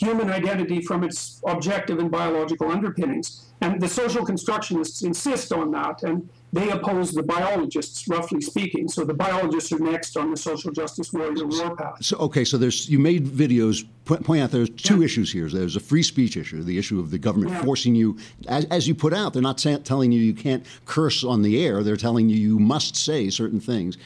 human 0.00 0.30
identity 0.30 0.80
from 0.80 1.04
its 1.04 1.42
objective 1.46 1.98
and 1.98 2.10
biological 2.10 2.70
underpinnings. 2.70 3.44
And 3.60 3.78
the 3.78 3.88
social 3.88 4.24
constructionists 4.24 5.04
insist 5.04 5.52
on 5.52 5.70
that, 5.72 6.02
and 6.02 6.26
they 6.54 6.70
oppose 6.70 7.12
the 7.12 7.22
biologists, 7.22 8.08
roughly 8.08 8.40
speaking. 8.40 8.88
So 8.88 9.04
the 9.04 9.12
biologists 9.12 9.70
are 9.72 9.78
next 9.78 10.16
on 10.16 10.30
the 10.30 10.36
social 10.38 10.72
justice 10.72 11.12
warrior 11.12 11.46
warpath. 11.46 12.02
So 12.02 12.16
okay, 12.16 12.44
so 12.46 12.56
there's 12.56 12.88
you 12.88 12.98
made 12.98 13.26
videos 13.26 13.84
point 14.06 14.42
out 14.42 14.50
there's 14.50 14.70
two 14.70 15.02
issues 15.02 15.30
here. 15.30 15.48
There's 15.50 15.76
a 15.76 15.80
free 15.80 16.02
speech 16.02 16.38
issue, 16.38 16.62
the 16.62 16.78
issue 16.78 16.98
of 16.98 17.10
the 17.10 17.18
government 17.18 17.52
Yeah. 17.52 17.62
forcing 17.62 17.94
you, 17.94 18.16
as, 18.48 18.64
as 18.66 18.88
you 18.88 18.94
put 18.94 19.12
out, 19.12 19.34
they're 19.34 19.42
not 19.42 19.58
telling 19.58 20.10
you 20.10 20.20
you 20.20 20.34
can't 20.34 20.64
curse 20.86 21.22
on 21.22 21.42
the 21.42 21.62
air. 21.64 21.82
They're 21.82 21.96
telling 21.96 22.30
you 22.30 22.36
you 22.36 22.58
must 22.58 22.96
say 22.96 23.28
certain 23.28 23.60
things. 23.60 23.98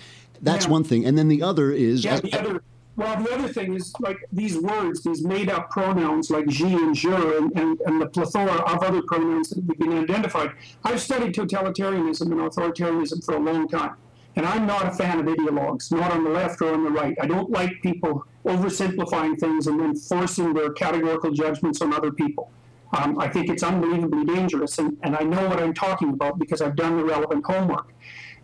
That's 0.42 0.64
Yeah. 0.66 0.72
one 0.72 0.82
thing, 0.84 1.06
and 1.06 1.16
then 1.16 1.28
the 1.28 1.42
other 1.42 1.70
is 1.70 2.04
Yeah, 2.04 2.16
uh, 2.16 2.20
the 2.20 2.32
other, 2.34 2.62
well, 2.96 3.20
the 3.20 3.30
other 3.32 3.48
thing 3.48 3.74
is 3.74 3.92
like 3.98 4.18
these 4.32 4.56
words, 4.56 5.02
these 5.02 5.24
made 5.24 5.50
up 5.50 5.70
pronouns 5.70 6.30
like 6.30 6.46
je 6.46 6.66
and 6.66 6.94
je, 6.94 7.12
and, 7.12 7.56
and, 7.58 7.80
and 7.86 8.00
the 8.00 8.06
plethora 8.06 8.52
of 8.52 8.82
other 8.82 9.02
pronouns 9.02 9.50
that 9.50 9.64
have 9.66 9.78
been 9.78 9.98
identified. 9.98 10.52
I've 10.84 11.00
studied 11.00 11.34
totalitarianism 11.34 12.22
and 12.22 12.40
authoritarianism 12.40 13.24
for 13.24 13.34
a 13.34 13.40
long 13.40 13.68
time. 13.68 13.96
And 14.36 14.46
I'm 14.46 14.66
not 14.66 14.86
a 14.86 14.90
fan 14.90 15.20
of 15.20 15.26
ideologues, 15.26 15.92
not 15.92 16.12
on 16.12 16.24
the 16.24 16.30
left 16.30 16.60
or 16.60 16.72
on 16.72 16.84
the 16.84 16.90
right. 16.90 17.16
I 17.20 17.26
don't 17.26 17.50
like 17.50 17.82
people 17.82 18.26
oversimplifying 18.44 19.38
things 19.38 19.66
and 19.66 19.78
then 19.78 19.96
forcing 19.96 20.54
their 20.54 20.72
categorical 20.72 21.30
judgments 21.30 21.80
on 21.82 21.92
other 21.92 22.10
people. 22.12 22.50
Um, 22.96 23.18
I 23.18 23.28
think 23.28 23.48
it's 23.48 23.62
unbelievably 23.62 24.24
dangerous, 24.26 24.78
and, 24.78 24.96
and 25.02 25.16
I 25.16 25.22
know 25.22 25.48
what 25.48 25.60
I'm 25.60 25.74
talking 25.74 26.10
about 26.10 26.38
because 26.38 26.62
I've 26.62 26.76
done 26.76 26.96
the 26.96 27.04
relevant 27.04 27.44
homework. 27.44 27.92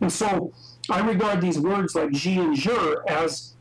And 0.01 0.13
so 0.13 0.53
I 0.89 1.01
regard 1.01 1.41
these 1.41 1.59
words 1.59 1.95
like 1.95 2.11
je 2.11 2.39
and 2.39 2.57
jure 2.57 3.09
as 3.09 3.55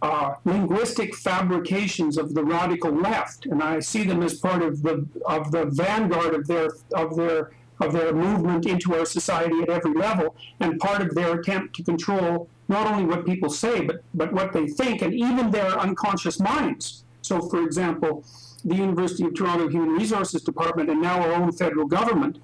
uh, 0.00 0.34
linguistic 0.44 1.14
fabrications 1.14 2.18
of 2.18 2.34
the 2.34 2.44
radical 2.44 2.92
left, 2.92 3.46
and 3.46 3.62
I 3.62 3.80
see 3.80 4.04
them 4.04 4.22
as 4.22 4.34
part 4.34 4.62
of 4.62 4.82
the 4.82 5.06
of 5.26 5.50
the 5.50 5.66
vanguard 5.66 6.34
of 6.34 6.46
their 6.46 6.70
of 6.94 7.16
their 7.16 7.50
of 7.80 7.92
their 7.92 8.12
movement 8.12 8.66
into 8.66 8.94
our 8.94 9.04
society 9.04 9.60
at 9.62 9.68
every 9.68 9.94
level, 9.94 10.36
and 10.60 10.78
part 10.78 11.00
of 11.02 11.14
their 11.14 11.38
attempt 11.38 11.76
to 11.76 11.82
control 11.82 12.48
not 12.68 12.86
only 12.86 13.04
what 13.04 13.24
people 13.26 13.50
say, 13.50 13.80
but 13.80 14.02
but 14.14 14.32
what 14.32 14.52
they 14.52 14.66
think, 14.66 15.02
and 15.02 15.12
even 15.12 15.50
their 15.50 15.78
unconscious 15.78 16.38
minds. 16.38 17.04
So, 17.22 17.40
for 17.40 17.62
example, 17.64 18.24
the 18.64 18.76
University 18.76 19.24
of 19.24 19.34
Toronto 19.34 19.68
Human 19.68 19.90
Resources 19.90 20.42
Department, 20.42 20.90
and 20.90 21.02
now 21.02 21.20
our 21.20 21.32
own 21.32 21.52
federal 21.52 21.86
government, 21.86 22.38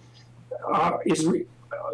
uh, 0.73 0.99
is 1.07 1.27
uh, 1.27 1.33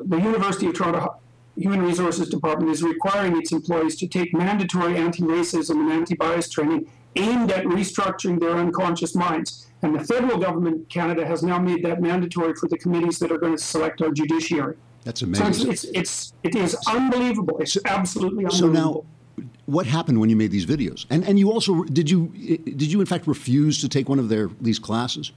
the 0.05 0.17
University 0.17 0.67
of 0.69 0.75
Toronto 0.75 1.17
Human 1.61 1.83
Resources 1.83 2.29
Department 2.31 2.71
is 2.71 2.83
requiring 2.83 3.37
its 3.37 3.53
employees 3.53 3.95
to 3.97 4.09
take 4.09 4.33
mandatory 4.33 4.97
anti-racism 4.97 5.71
and 5.73 5.93
anti-bias 5.93 6.49
training 6.49 6.91
aimed 7.17 7.53
at 7.53 7.65
restructuring 7.67 8.41
their 8.41 8.57
unconscious 8.57 9.15
minds. 9.15 9.67
And 9.83 9.95
the 9.95 10.03
federal 10.03 10.39
government, 10.39 10.89
Canada, 10.89 11.27
has 11.27 11.43
now 11.43 11.59
made 11.59 11.85
that 11.85 12.01
mandatory 12.01 12.55
for 12.55 12.67
the 12.69 12.79
committees 12.79 13.19
that 13.19 13.31
are 13.31 13.37
going 13.39 13.57
to 13.57 13.63
select 13.63 14.01
our 14.01 14.11
judiciary. 14.11 14.77
That's 15.05 15.21
So 15.21 15.27
amazing. 15.27 15.71
it's, 15.71 15.85
it's, 15.85 15.93
it's 15.95 16.33
it 16.45 16.55
is 16.55 16.77
unbelievable. 16.89 17.59
It's 17.59 17.77
absolutely 17.85 18.45
unbelievable. 18.47 18.75
So 18.75 19.43
now, 19.43 19.47
what 19.67 19.87
happened 19.87 20.19
when 20.21 20.31
you 20.31 20.37
made 20.37 20.51
these 20.51 20.67
videos? 20.67 21.05
And 21.11 21.27
and 21.27 21.39
you 21.39 21.51
also 21.51 21.85
did 21.85 22.11
you 22.11 22.29
did 22.29 22.93
you 22.93 23.01
in 23.01 23.07
fact 23.07 23.27
refuse 23.27 23.81
to 23.81 23.89
take 23.89 24.09
one 24.11 24.19
of 24.19 24.29
their 24.29 24.51
these 24.61 24.79
classes? 24.79 25.33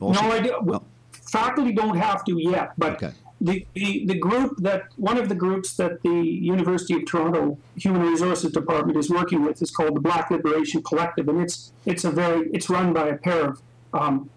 Also? 0.00 0.20
No, 0.22 0.32
I 0.32 0.40
do. 0.40 0.52
Oh, 0.68 0.82
Faculty 1.12 1.72
don't 1.72 1.96
have 1.96 2.24
to 2.24 2.36
yet, 2.40 2.72
but 2.78 2.92
Okay. 2.94 3.12
The, 3.40 3.66
the, 3.74 4.06
the 4.06 4.14
group 4.14 4.56
that 4.58 4.84
one 4.96 5.18
of 5.18 5.28
the 5.28 5.34
groups 5.34 5.74
that 5.74 6.02
the 6.02 6.08
University 6.08 6.94
of 6.94 7.04
Toronto 7.06 7.58
Human 7.76 8.02
Resources 8.02 8.52
Department 8.52 8.98
is 8.98 9.10
working 9.10 9.44
with 9.44 9.60
is 9.60 9.70
called 9.70 9.94
the 9.94 10.00
Black 10.00 10.30
Liberation 10.30 10.82
Collective, 10.82 11.28
and 11.28 11.40
it's 11.42 11.72
it's 11.84 12.04
a 12.04 12.10
very 12.10 12.48
it's 12.52 12.70
run 12.70 12.92
by 12.92 13.08
a 13.08 13.16
pair 13.16 13.50
of 13.50 13.62
um, 13.92 14.30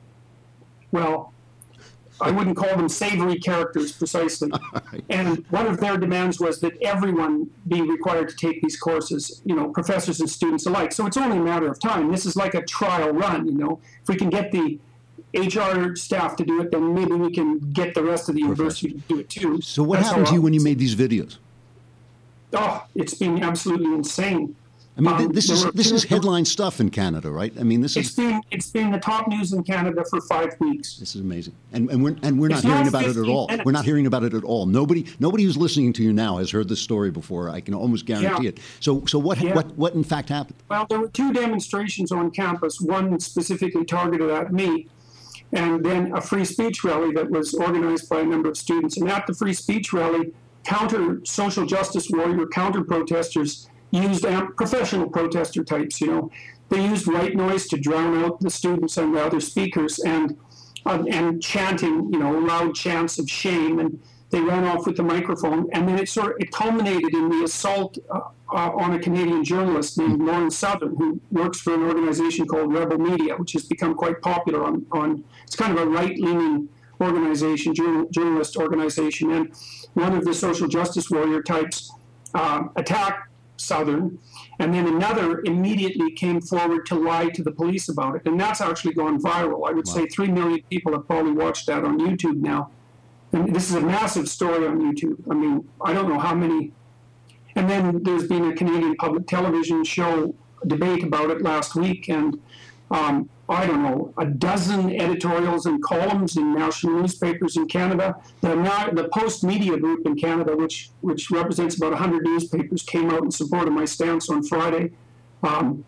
well, 0.92 1.34
I 2.22 2.32
wouldn't 2.32 2.58
call 2.58 2.76
them 2.76 2.90
savory 2.90 3.40
characters 3.40 3.92
precisely. 3.92 4.52
And 5.10 5.46
one 5.50 5.66
of 5.66 5.80
their 5.80 5.98
demands 5.98 6.40
was 6.40 6.60
that 6.62 6.74
everyone 6.82 7.50
be 7.68 7.82
required 7.82 8.30
to 8.30 8.36
take 8.36 8.62
these 8.62 8.78
courses, 8.78 9.42
you 9.46 9.56
know, 9.56 9.70
professors 9.70 10.20
and 10.20 10.30
students 10.30 10.66
alike. 10.66 10.92
So 10.92 11.06
it's 11.06 11.18
only 11.18 11.38
a 11.38 11.42
matter 11.42 11.68
of 11.68 11.80
time. 11.80 12.12
This 12.12 12.26
is 12.26 12.36
like 12.36 12.54
a 12.54 12.64
trial 12.64 13.12
run, 13.12 13.48
you 13.48 13.54
know. 13.54 13.80
If 14.02 14.10
we 14.10 14.16
can 14.16 14.30
get 14.30 14.52
the 14.52 14.80
HR 15.34 15.96
staff 15.96 16.36
to 16.38 16.44
do 16.44 16.62
it, 16.62 16.72
then 16.72 16.94
maybe 16.94 17.14
we 17.14 17.32
can 17.32 17.60
get 17.72 17.94
the 17.94 18.04
rest 18.04 18.30
of 18.30 18.36
the 18.36 18.42
university 18.42 18.92
to 18.94 18.98
do 19.08 19.20
it 19.20 19.30
too. 19.30 19.62
So 19.62 19.84
what 19.84 19.98
That's 19.98 20.10
happened 20.10 20.28
to 20.28 20.34
you 20.34 20.42
when 20.42 20.54
you 20.54 20.62
made 20.62 20.80
these 20.80 20.96
videos? 20.96 21.38
Oh, 22.54 22.84
it's 22.96 23.14
been 23.14 23.44
absolutely 23.44 23.94
insane. 23.94 24.56
I 24.98 25.02
mean, 25.02 25.14
Um, 25.14 25.32
this 25.32 25.50
is 25.50 25.64
were 25.64 25.72
this 25.72 25.92
is 25.92 26.04
headline 26.04 26.44
stuff 26.44 26.82
in 26.82 26.90
Canada, 26.90 27.30
right? 27.30 27.54
I 27.58 27.64
mean, 27.64 27.80
this 27.80 27.96
It's 27.96 28.10
is 28.10 28.16
been 28.16 28.42
it's 28.52 28.70
been 28.70 28.92
the 28.92 28.98
top 29.00 29.30
news 29.30 29.54
in 29.54 29.64
Canada 29.64 30.04
for 30.10 30.20
five 30.20 30.50
weeks. 30.60 30.98
this 30.98 31.16
is 31.16 31.22
amazing, 31.22 31.54
and 31.72 31.90
and 31.90 32.04
we're 32.04 32.18
and 32.22 32.38
we're 32.38 32.50
not 32.50 32.58
It's 32.58 32.66
not 32.66 32.74
hearing 32.74 32.88
about 32.90 33.06
it 33.06 33.16
at 33.16 33.30
all. 33.30 33.48
minutes. 33.48 33.66
We're 33.66 33.72
not 33.72 33.86
hearing 33.86 34.08
about 34.08 34.24
it 34.24 34.34
at 34.34 34.44
all. 34.44 34.66
Nobody 34.66 35.06
nobody 35.20 35.44
who's 35.46 35.56
listening 35.56 35.94
to 35.94 36.04
you 36.04 36.12
now 36.12 36.38
has 36.40 36.52
heard 36.52 36.68
this 36.68 36.82
story 36.82 37.12
before. 37.12 37.50
I 37.50 37.62
can 37.62 37.76
almost 37.76 38.06
guarantee 38.08 38.44
Yeah. 38.44 38.50
it. 38.50 38.60
So 38.82 39.06
so 39.06 39.20
what 39.20 39.40
Yeah. 39.40 39.54
what 39.56 39.68
what 39.78 39.94
in 39.94 40.04
fact 40.04 40.28
happened? 40.28 40.58
Well, 40.70 40.86
there 40.90 41.00
were 41.00 41.08
two 41.10 41.32
demonstrations 41.32 42.12
on 42.12 42.30
campus, 42.32 42.82
one 42.82 43.22
specifically 43.22 43.86
targeted 43.86 44.30
at 44.32 44.52
me, 44.52 44.88
and 45.52 45.84
then 45.84 46.16
a 46.16 46.22
free 46.22 46.46
speech 46.46 46.84
rally 46.84 47.12
that 47.14 47.30
was 47.30 47.54
organized 47.54 48.10
by 48.10 48.20
a 48.22 48.26
number 48.26 48.50
of 48.50 48.58
students. 48.58 48.98
And 48.98 49.10
at 49.10 49.26
the 49.26 49.34
free 49.34 49.54
speech 49.54 49.92
rally, 49.94 50.34
counter 50.64 51.20
social 51.26 51.66
justice 51.66 52.08
warrior, 52.10 52.46
counter 52.48 52.84
protesters 52.84 53.70
used 53.92 54.26
professional 54.56 55.10
protester 55.10 55.64
types, 55.64 56.00
you 56.02 56.08
know. 56.08 56.32
They 56.70 56.86
used 56.86 57.08
white 57.08 57.36
noise 57.36 57.68
to 57.70 57.78
drown 57.78 58.24
out 58.24 58.40
the 58.42 58.52
students 58.52 58.98
and 58.98 59.16
the 59.16 59.26
other 59.26 59.40
speakers 59.40 59.98
and 60.00 60.38
uh, 60.86 61.04
and 61.10 61.42
chanting, 61.42 62.14
you 62.14 62.20
know, 62.20 62.32
loud 62.32 62.76
chants 62.76 63.20
of 63.20 63.30
shame. 63.30 63.80
And 63.80 64.00
they 64.30 64.40
ran 64.40 64.64
off 64.66 64.86
with 64.86 64.98
the 64.98 65.04
microphone. 65.04 65.70
And 65.74 65.88
then 65.88 65.98
it 66.00 66.10
sort 66.10 66.34
of 66.34 66.38
it 66.40 66.52
culminated 66.52 67.14
in 67.14 67.30
the 67.30 67.44
assault 67.44 67.98
uh, 68.10 68.22
uh, 68.52 68.72
on 68.72 68.94
a 68.94 69.00
Canadian 69.00 69.44
journalist 69.44 69.98
named 69.98 70.22
Lauren 70.22 70.52
Southern, 70.52 70.96
who 70.96 71.20
works 71.32 71.60
for 71.60 71.74
an 71.74 71.84
organization 71.84 72.48
called 72.48 72.74
Rebel 72.74 72.98
Media, 72.98 73.36
which 73.38 73.54
has 73.54 73.64
become 73.64 73.96
quite 73.96 74.22
popular 74.22 74.64
on, 74.64 74.86
on 74.92 75.24
it's 75.44 75.56
kind 75.56 75.78
of 75.78 75.80
a 75.80 75.86
right-leaning 75.86 76.70
organization, 77.02 77.74
journal, 77.74 78.08
journalist 78.12 78.58
organization. 78.58 79.32
And 79.32 79.54
one 79.94 80.14
of 80.14 80.26
the 80.26 80.34
social 80.34 80.68
justice 80.68 81.10
warrior 81.10 81.42
types 81.42 81.92
uh, 82.34 82.64
attacked 82.76 83.30
Southern, 83.58 84.20
and 84.60 84.74
then 84.74 84.88
another 84.88 85.42
immediately 85.46 86.12
came 86.12 86.42
forward 86.42 86.86
to 86.88 86.96
lie 86.96 87.30
to 87.30 87.44
the 87.44 87.52
police 87.52 87.90
about 87.90 88.16
it. 88.16 88.22
And 88.26 88.40
that's 88.40 88.62
actually 88.62 88.94
gone 88.94 89.22
viral. 89.22 89.68
I 89.70 89.74
would 89.74 89.88
say 89.88 90.08
3 90.08 90.30
million 90.30 90.64
people 90.70 90.94
have 90.94 91.08
probably 91.08 91.34
watched 91.34 91.68
that 91.68 91.84
on 91.84 92.00
YouTube 92.00 92.38
now. 92.38 92.72
And 93.32 93.56
this 93.56 93.70
is 93.70 93.76
a 93.76 93.82
massive 93.82 94.28
story 94.28 94.66
on 94.66 94.80
YouTube. 94.82 95.18
I 95.30 95.34
mean, 95.34 95.68
I 95.82 95.94
don't 95.94 96.10
know 96.10 96.20
how 96.20 96.34
many. 96.34 96.72
And 97.56 97.70
then 97.70 98.04
there's 98.04 98.28
been 98.28 98.52
a 98.52 98.56
Canadian 98.56 98.96
public 98.96 99.28
television 99.28 99.84
show 99.84 100.34
debate 100.66 101.04
about 101.04 101.30
it 101.30 101.42
last 101.42 101.76
week, 101.76 102.10
and 102.10 102.40
um, 102.92 103.30
I 103.48 103.66
don't 103.66 103.84
know, 103.84 104.14
a 104.18 104.26
dozen 104.26 104.96
editorials 105.00 105.66
and 105.66 105.82
columns 105.82 106.38
in 106.38 106.54
national 106.54 107.02
newspapers 107.02 107.58
in 107.58 107.68
Canada. 107.68 108.16
The, 108.42 108.50
the 108.94 109.10
Post 109.10 109.44
Media 109.44 109.78
Group 109.78 110.06
in 110.06 110.16
Canada, 110.16 110.56
which 110.56 110.92
which 111.02 111.32
represents 111.32 111.78
about 111.78 111.92
100 111.92 112.24
newspapers, 112.24 112.84
came 112.84 113.10
out 113.10 113.24
in 113.24 113.32
support 113.32 113.68
of 113.68 113.74
my 113.74 113.86
stance 113.86 114.30
on 114.30 114.44
Friday, 114.44 114.92
um, 115.44 115.86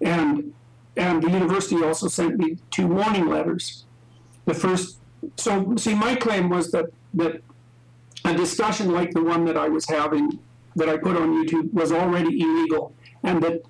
and 0.00 0.52
and 0.96 1.22
the 1.22 1.30
university 1.30 1.82
also 1.82 2.08
sent 2.08 2.38
me 2.38 2.56
two 2.70 2.86
warning 2.86 3.28
letters. 3.28 3.84
The 4.46 4.54
first, 4.54 4.98
so 5.36 5.74
see, 5.76 5.94
my 5.94 6.14
claim 6.14 6.48
was 6.48 6.70
that 6.72 6.86
that 7.14 7.42
a 8.24 8.34
discussion 8.34 8.92
like 8.92 9.12
the 9.12 9.22
one 9.22 9.44
that 9.44 9.56
I 9.56 9.68
was 9.68 9.86
having, 9.86 10.38
that 10.76 10.88
I 10.88 10.96
put 10.96 11.16
on 11.16 11.44
YouTube, 11.44 11.72
was 11.72 11.92
already 11.92 12.40
illegal, 12.40 12.92
and 13.22 13.42
that 13.42 13.62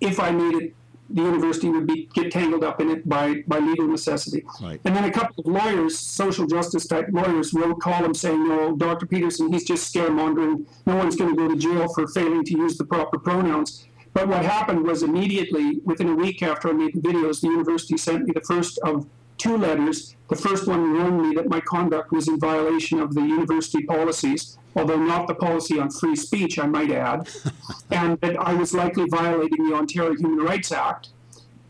if 0.00 0.20
I 0.20 0.30
made 0.30 0.54
it, 0.54 0.74
the 1.10 1.22
university 1.22 1.68
would 1.68 1.86
be 1.86 2.08
get 2.14 2.32
tangled 2.32 2.64
up 2.64 2.80
in 2.80 2.90
it 2.90 3.08
by 3.08 3.42
by 3.46 3.58
legal 3.58 3.86
necessity. 3.86 4.44
Right. 4.60 4.80
And 4.84 4.96
then 4.96 5.04
a 5.04 5.12
couple 5.12 5.44
of 5.44 5.46
lawyers, 5.46 5.98
social 5.98 6.46
justice 6.46 6.86
type 6.86 7.06
lawyers, 7.12 7.52
wrote 7.52 7.80
columns 7.80 8.20
saying, 8.20 8.40
oh, 8.50 8.70
"No, 8.70 8.76
Dr. 8.76 9.06
Peterson, 9.06 9.52
he's 9.52 9.64
just 9.64 9.92
scaremongering. 9.92 10.66
No 10.86 10.96
one's 10.96 11.16
going 11.16 11.30
to 11.30 11.36
go 11.36 11.48
to 11.48 11.56
jail 11.56 11.88
for 11.94 12.06
failing 12.08 12.44
to 12.44 12.52
use 12.52 12.78
the 12.78 12.84
proper 12.84 13.18
pronouns." 13.18 13.86
But 14.14 14.28
what 14.28 14.44
happened 14.44 14.84
was 14.84 15.02
immediately, 15.02 15.80
within 15.84 16.08
a 16.08 16.14
week 16.14 16.42
after 16.42 16.68
I 16.68 16.72
made 16.72 16.94
the 16.94 17.00
videos, 17.00 17.40
the 17.40 17.48
university 17.48 17.96
sent 17.96 18.24
me 18.26 18.32
the 18.32 18.42
first 18.42 18.78
of 18.84 19.06
two 19.42 19.56
letters. 19.58 20.14
The 20.30 20.36
first 20.36 20.66
one 20.66 20.94
warned 20.94 21.20
me 21.20 21.34
that 21.34 21.48
my 21.48 21.60
conduct 21.60 22.12
was 22.12 22.28
in 22.28 22.38
violation 22.38 23.00
of 23.00 23.12
the 23.14 23.20
university 23.20 23.82
policies, 23.84 24.56
although 24.76 24.96
not 24.96 25.26
the 25.26 25.34
policy 25.34 25.78
on 25.80 25.90
free 25.90 26.16
speech, 26.16 26.58
I 26.58 26.66
might 26.66 26.90
add, 26.92 27.28
and 27.90 28.18
that 28.20 28.36
I 28.40 28.54
was 28.54 28.72
likely 28.72 29.06
violating 29.10 29.68
the 29.68 29.74
Ontario 29.74 30.14
Human 30.14 30.38
Rights 30.38 30.70
Act. 30.72 31.08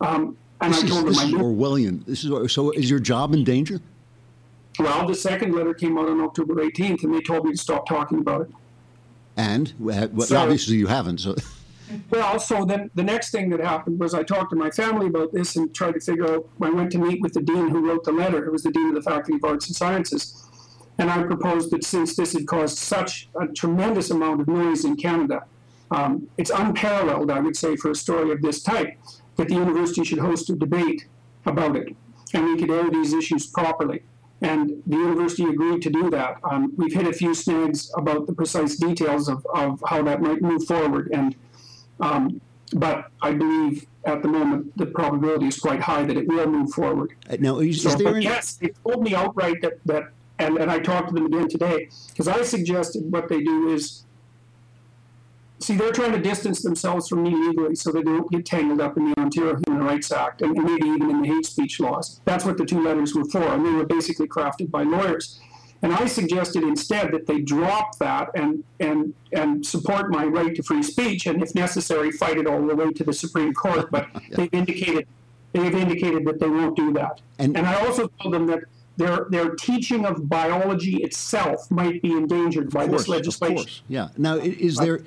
Um, 0.00 0.36
and 0.60 0.72
This 0.74 0.82
I 0.82 0.84
is, 0.84 0.90
told 0.90 1.00
them 1.06 1.12
this 1.14 1.20
I 1.20 1.24
is 1.26 1.32
knew. 1.32 1.38
Orwellian. 1.38 2.04
This 2.06 2.24
is 2.24 2.52
so. 2.52 2.70
Is 2.72 2.88
your 2.90 3.00
job 3.00 3.32
in 3.34 3.42
danger? 3.42 3.80
Well, 4.78 5.06
the 5.08 5.14
second 5.14 5.54
letter 5.54 5.74
came 5.74 5.98
out 5.98 6.08
on 6.08 6.20
October 6.20 6.54
18th, 6.54 7.02
and 7.04 7.12
they 7.14 7.20
told 7.20 7.44
me 7.46 7.52
to 7.52 7.58
stop 7.58 7.86
talking 7.88 8.18
about 8.20 8.42
it. 8.42 8.50
And 9.36 9.72
well, 9.78 10.08
So- 10.20 10.36
obviously 10.36 10.76
you 10.76 10.86
haven't. 10.86 11.18
So 11.18 11.34
Well, 12.10 12.38
so 12.38 12.64
then 12.64 12.90
the 12.94 13.02
next 13.02 13.30
thing 13.30 13.50
that 13.50 13.60
happened 13.60 13.98
was 13.98 14.14
I 14.14 14.22
talked 14.22 14.50
to 14.50 14.56
my 14.56 14.70
family 14.70 15.06
about 15.06 15.32
this 15.32 15.56
and 15.56 15.74
tried 15.74 15.92
to 15.92 16.00
figure 16.00 16.34
out. 16.34 16.48
I 16.60 16.70
went 16.70 16.92
to 16.92 16.98
meet 16.98 17.20
with 17.20 17.32
the 17.32 17.42
dean 17.42 17.68
who 17.68 17.86
wrote 17.88 18.04
the 18.04 18.12
letter. 18.12 18.44
It 18.44 18.52
was 18.52 18.62
the 18.62 18.70
dean 18.70 18.88
of 18.88 18.94
the 18.94 19.02
Faculty 19.02 19.34
of 19.34 19.44
Arts 19.44 19.66
and 19.66 19.76
Sciences, 19.76 20.48
and 20.98 21.10
I 21.10 21.22
proposed 21.22 21.70
that 21.70 21.84
since 21.84 22.16
this 22.16 22.32
had 22.34 22.46
caused 22.46 22.78
such 22.78 23.28
a 23.40 23.46
tremendous 23.46 24.10
amount 24.10 24.40
of 24.40 24.48
noise 24.48 24.84
in 24.84 24.96
Canada, 24.96 25.44
um, 25.90 26.28
it's 26.38 26.50
unparalleled, 26.50 27.30
I 27.30 27.40
would 27.40 27.56
say, 27.56 27.76
for 27.76 27.90
a 27.90 27.94
story 27.94 28.30
of 28.32 28.40
this 28.40 28.62
type, 28.62 28.96
that 29.36 29.48
the 29.48 29.54
university 29.54 30.04
should 30.04 30.18
host 30.18 30.48
a 30.50 30.56
debate 30.56 31.06
about 31.44 31.76
it, 31.76 31.94
and 32.32 32.44
we 32.44 32.56
could 32.58 32.70
air 32.70 32.90
these 32.90 33.12
issues 33.12 33.46
properly. 33.46 34.02
And 34.40 34.82
the 34.86 34.96
university 34.96 35.44
agreed 35.44 35.82
to 35.82 35.90
do 35.90 36.10
that. 36.10 36.38
Um, 36.42 36.72
we've 36.76 36.92
hit 36.92 37.06
a 37.06 37.12
few 37.12 37.32
snags 37.34 37.92
about 37.96 38.26
the 38.26 38.32
precise 38.32 38.76
details 38.76 39.28
of, 39.28 39.46
of 39.54 39.82
how 39.86 40.02
that 40.02 40.20
might 40.20 40.42
move 40.42 40.64
forward, 40.64 41.10
and 41.12 41.36
um, 42.02 42.40
but 42.74 43.10
I 43.22 43.32
believe 43.32 43.86
at 44.04 44.22
the 44.22 44.28
moment 44.28 44.76
the 44.76 44.86
probability 44.86 45.46
is 45.46 45.58
quite 45.58 45.80
high 45.80 46.04
that 46.04 46.16
it 46.16 46.26
will 46.26 46.46
move 46.46 46.70
forward. 46.72 47.14
Uh, 47.30 47.36
now, 47.38 47.58
is, 47.60 47.82
So, 47.82 47.90
is 47.90 47.96
there 47.96 48.16
any, 48.16 48.24
yes, 48.24 48.54
they 48.54 48.68
told 48.84 49.02
me 49.02 49.14
outright 49.14 49.62
that, 49.62 49.74
that 49.86 50.10
and, 50.38 50.58
and 50.58 50.70
I 50.70 50.78
talked 50.80 51.08
to 51.08 51.14
them 51.14 51.26
again 51.26 51.48
today, 51.48 51.88
because 52.08 52.28
I 52.28 52.42
suggested 52.42 53.10
what 53.10 53.28
they 53.28 53.42
do 53.42 53.68
is 53.68 54.04
see, 55.60 55.76
they're 55.76 55.92
trying 55.92 56.12
to 56.12 56.18
distance 56.18 56.62
themselves 56.62 57.08
from 57.08 57.22
me 57.22 57.30
legally 57.30 57.76
so 57.76 57.92
they 57.92 58.02
don't 58.02 58.28
get 58.30 58.44
tangled 58.44 58.80
up 58.80 58.96
in 58.96 59.10
the 59.10 59.20
Ontario 59.20 59.60
Human 59.66 59.84
Rights 59.84 60.10
Act 60.10 60.42
and, 60.42 60.56
and 60.56 60.64
maybe 60.64 60.88
even 60.88 61.08
in 61.08 61.22
the 61.22 61.28
hate 61.28 61.46
speech 61.46 61.78
laws. 61.78 62.20
That's 62.24 62.44
what 62.44 62.58
the 62.58 62.64
two 62.64 62.82
letters 62.82 63.14
were 63.14 63.24
for, 63.26 63.42
and 63.42 63.64
they 63.64 63.70
were 63.70 63.86
basically 63.86 64.26
crafted 64.26 64.70
by 64.70 64.82
lawyers. 64.82 65.40
And 65.82 65.92
I 65.92 66.06
suggested 66.06 66.62
instead 66.62 67.10
that 67.12 67.26
they 67.26 67.40
drop 67.40 67.98
that 67.98 68.30
and, 68.34 68.62
and, 68.78 69.12
and 69.32 69.66
support 69.66 70.10
my 70.10 70.24
right 70.24 70.54
to 70.54 70.62
free 70.62 70.82
speech, 70.82 71.26
and 71.26 71.42
if 71.42 71.54
necessary, 71.56 72.12
fight 72.12 72.38
it 72.38 72.46
all 72.46 72.64
the 72.64 72.76
way 72.76 72.92
to 72.92 73.02
the 73.04 73.12
Supreme 73.12 73.52
Court. 73.52 73.90
But 73.90 74.08
they've 74.30 74.52
indicated 74.52 75.06
they've 75.52 75.74
indicated 75.74 76.24
that 76.24 76.40
they 76.40 76.48
won't 76.48 76.76
do 76.76 76.92
that. 76.94 77.20
And- 77.38 77.56
And, 77.56 77.66
I 77.66 77.84
also 77.84 78.08
told 78.20 78.32
them 78.32 78.46
that 78.46 78.60
their 78.96 79.26
their 79.30 79.50
teaching 79.56 80.06
of 80.06 80.28
biology 80.28 80.96
itself 81.02 81.70
might 81.70 82.00
be 82.00 82.12
endangered 82.12 82.70
by 82.70 82.84
of 82.84 82.90
this 82.92 83.08
legislation. 83.08 83.58
Of 83.58 83.64
course, 83.64 83.82
yeah. 83.88 84.08
Now, 84.16 84.36
is 84.36 84.76
there 84.76 85.00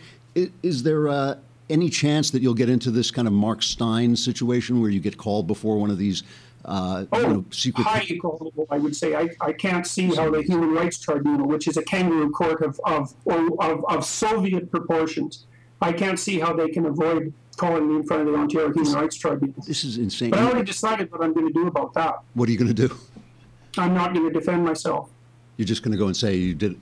is 0.63 0.83
there 0.83 1.07
uh, 1.07 1.35
any 1.69 1.89
chance 1.89 2.31
that 2.31 2.41
you'll 2.41 2.53
get 2.53 2.69
into 2.69 2.91
this 2.91 3.11
kind 3.11 3.27
of 3.27 3.33
Mark 3.33 3.63
Steyn 3.63 4.15
situation 4.15 4.81
where 4.81 4.89
you 4.89 4.99
get 4.99 5.17
called 5.17 5.47
before 5.47 5.77
one 5.77 5.89
of 5.89 5.97
these, 5.97 6.23
uh, 6.65 7.01
you 7.01 7.07
Oh, 7.11 7.21
know, 7.33 7.45
secret? 7.51 7.83
highly 7.85 8.19
probable, 8.19 8.65
I 8.69 8.77
would 8.77 8.95
say. 8.95 9.15
I, 9.15 9.29
I 9.41 9.53
can't 9.53 9.85
see 9.85 10.07
how 10.15 10.29
the 10.31 10.41
Human 10.41 10.71
Rights 10.71 10.99
Tribunal, 10.99 11.47
which 11.47 11.67
is 11.67 11.77
a 11.77 11.83
kangaroo 11.83 12.31
court 12.31 12.61
of, 12.61 12.79
of, 12.85 13.13
of, 13.27 13.85
of 13.85 14.05
Soviet 14.05 14.71
proportions, 14.71 15.45
I 15.81 15.91
can't 15.93 16.19
see 16.19 16.39
how 16.39 16.53
they 16.53 16.69
can 16.69 16.85
avoid 16.85 17.33
calling 17.57 17.87
me 17.87 17.95
in 17.97 18.03
front 18.03 18.27
of 18.27 18.33
the 18.33 18.39
Ontario 18.39 18.73
Human 18.73 18.93
Rights 18.93 19.15
Tribunal. 19.15 19.55
This 19.65 19.83
is 19.83 19.97
insane. 19.97 20.31
But 20.31 20.39
I 20.39 20.43
already 20.45 20.65
decided 20.65 21.11
what 21.11 21.23
I'm 21.23 21.33
going 21.33 21.47
to 21.47 21.53
do 21.53 21.67
about 21.67 21.93
that. 21.93 22.15
What 22.33 22.49
are 22.49 22.51
you 22.51 22.57
going 22.57 22.73
to 22.73 22.87
do? 22.87 22.95
I'm 23.77 23.93
not 23.93 24.13
going 24.13 24.25
to 24.27 24.33
defend 24.37 24.65
myself. 24.65 25.09
You're 25.57 25.65
just 25.65 25.83
going 25.83 25.91
to 25.91 25.97
go 25.97 26.07
and 26.07 26.15
say 26.17 26.35
you 26.35 26.53
did 26.55 26.73
it. 26.73 26.77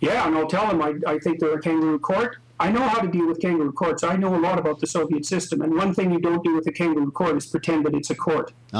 Yeah, 0.00 0.26
and 0.26 0.36
I'll 0.36 0.46
tell 0.46 0.66
them 0.68 0.80
I, 0.82 0.94
I 1.06 1.18
think 1.18 1.40
they're 1.40 1.54
a 1.54 1.60
kangaroo 1.60 1.98
court. 1.98 2.36
I 2.60 2.70
know 2.70 2.86
how 2.86 3.00
to 3.00 3.08
deal 3.08 3.26
with 3.26 3.40
kangaroo 3.40 3.72
courts. 3.72 4.04
I 4.04 4.16
know 4.16 4.36
a 4.36 4.38
lot 4.38 4.58
about 4.58 4.80
the 4.80 4.86
Soviet 4.86 5.24
system, 5.24 5.62
and 5.62 5.74
one 5.74 5.94
thing 5.94 6.12
you 6.12 6.20
don't 6.20 6.44
do 6.44 6.54
with 6.54 6.66
a 6.66 6.72
kangaroo 6.72 7.10
court 7.10 7.38
is 7.38 7.46
pretend 7.46 7.86
that 7.86 7.94
it's 7.94 8.10
a 8.10 8.14
court. 8.14 8.52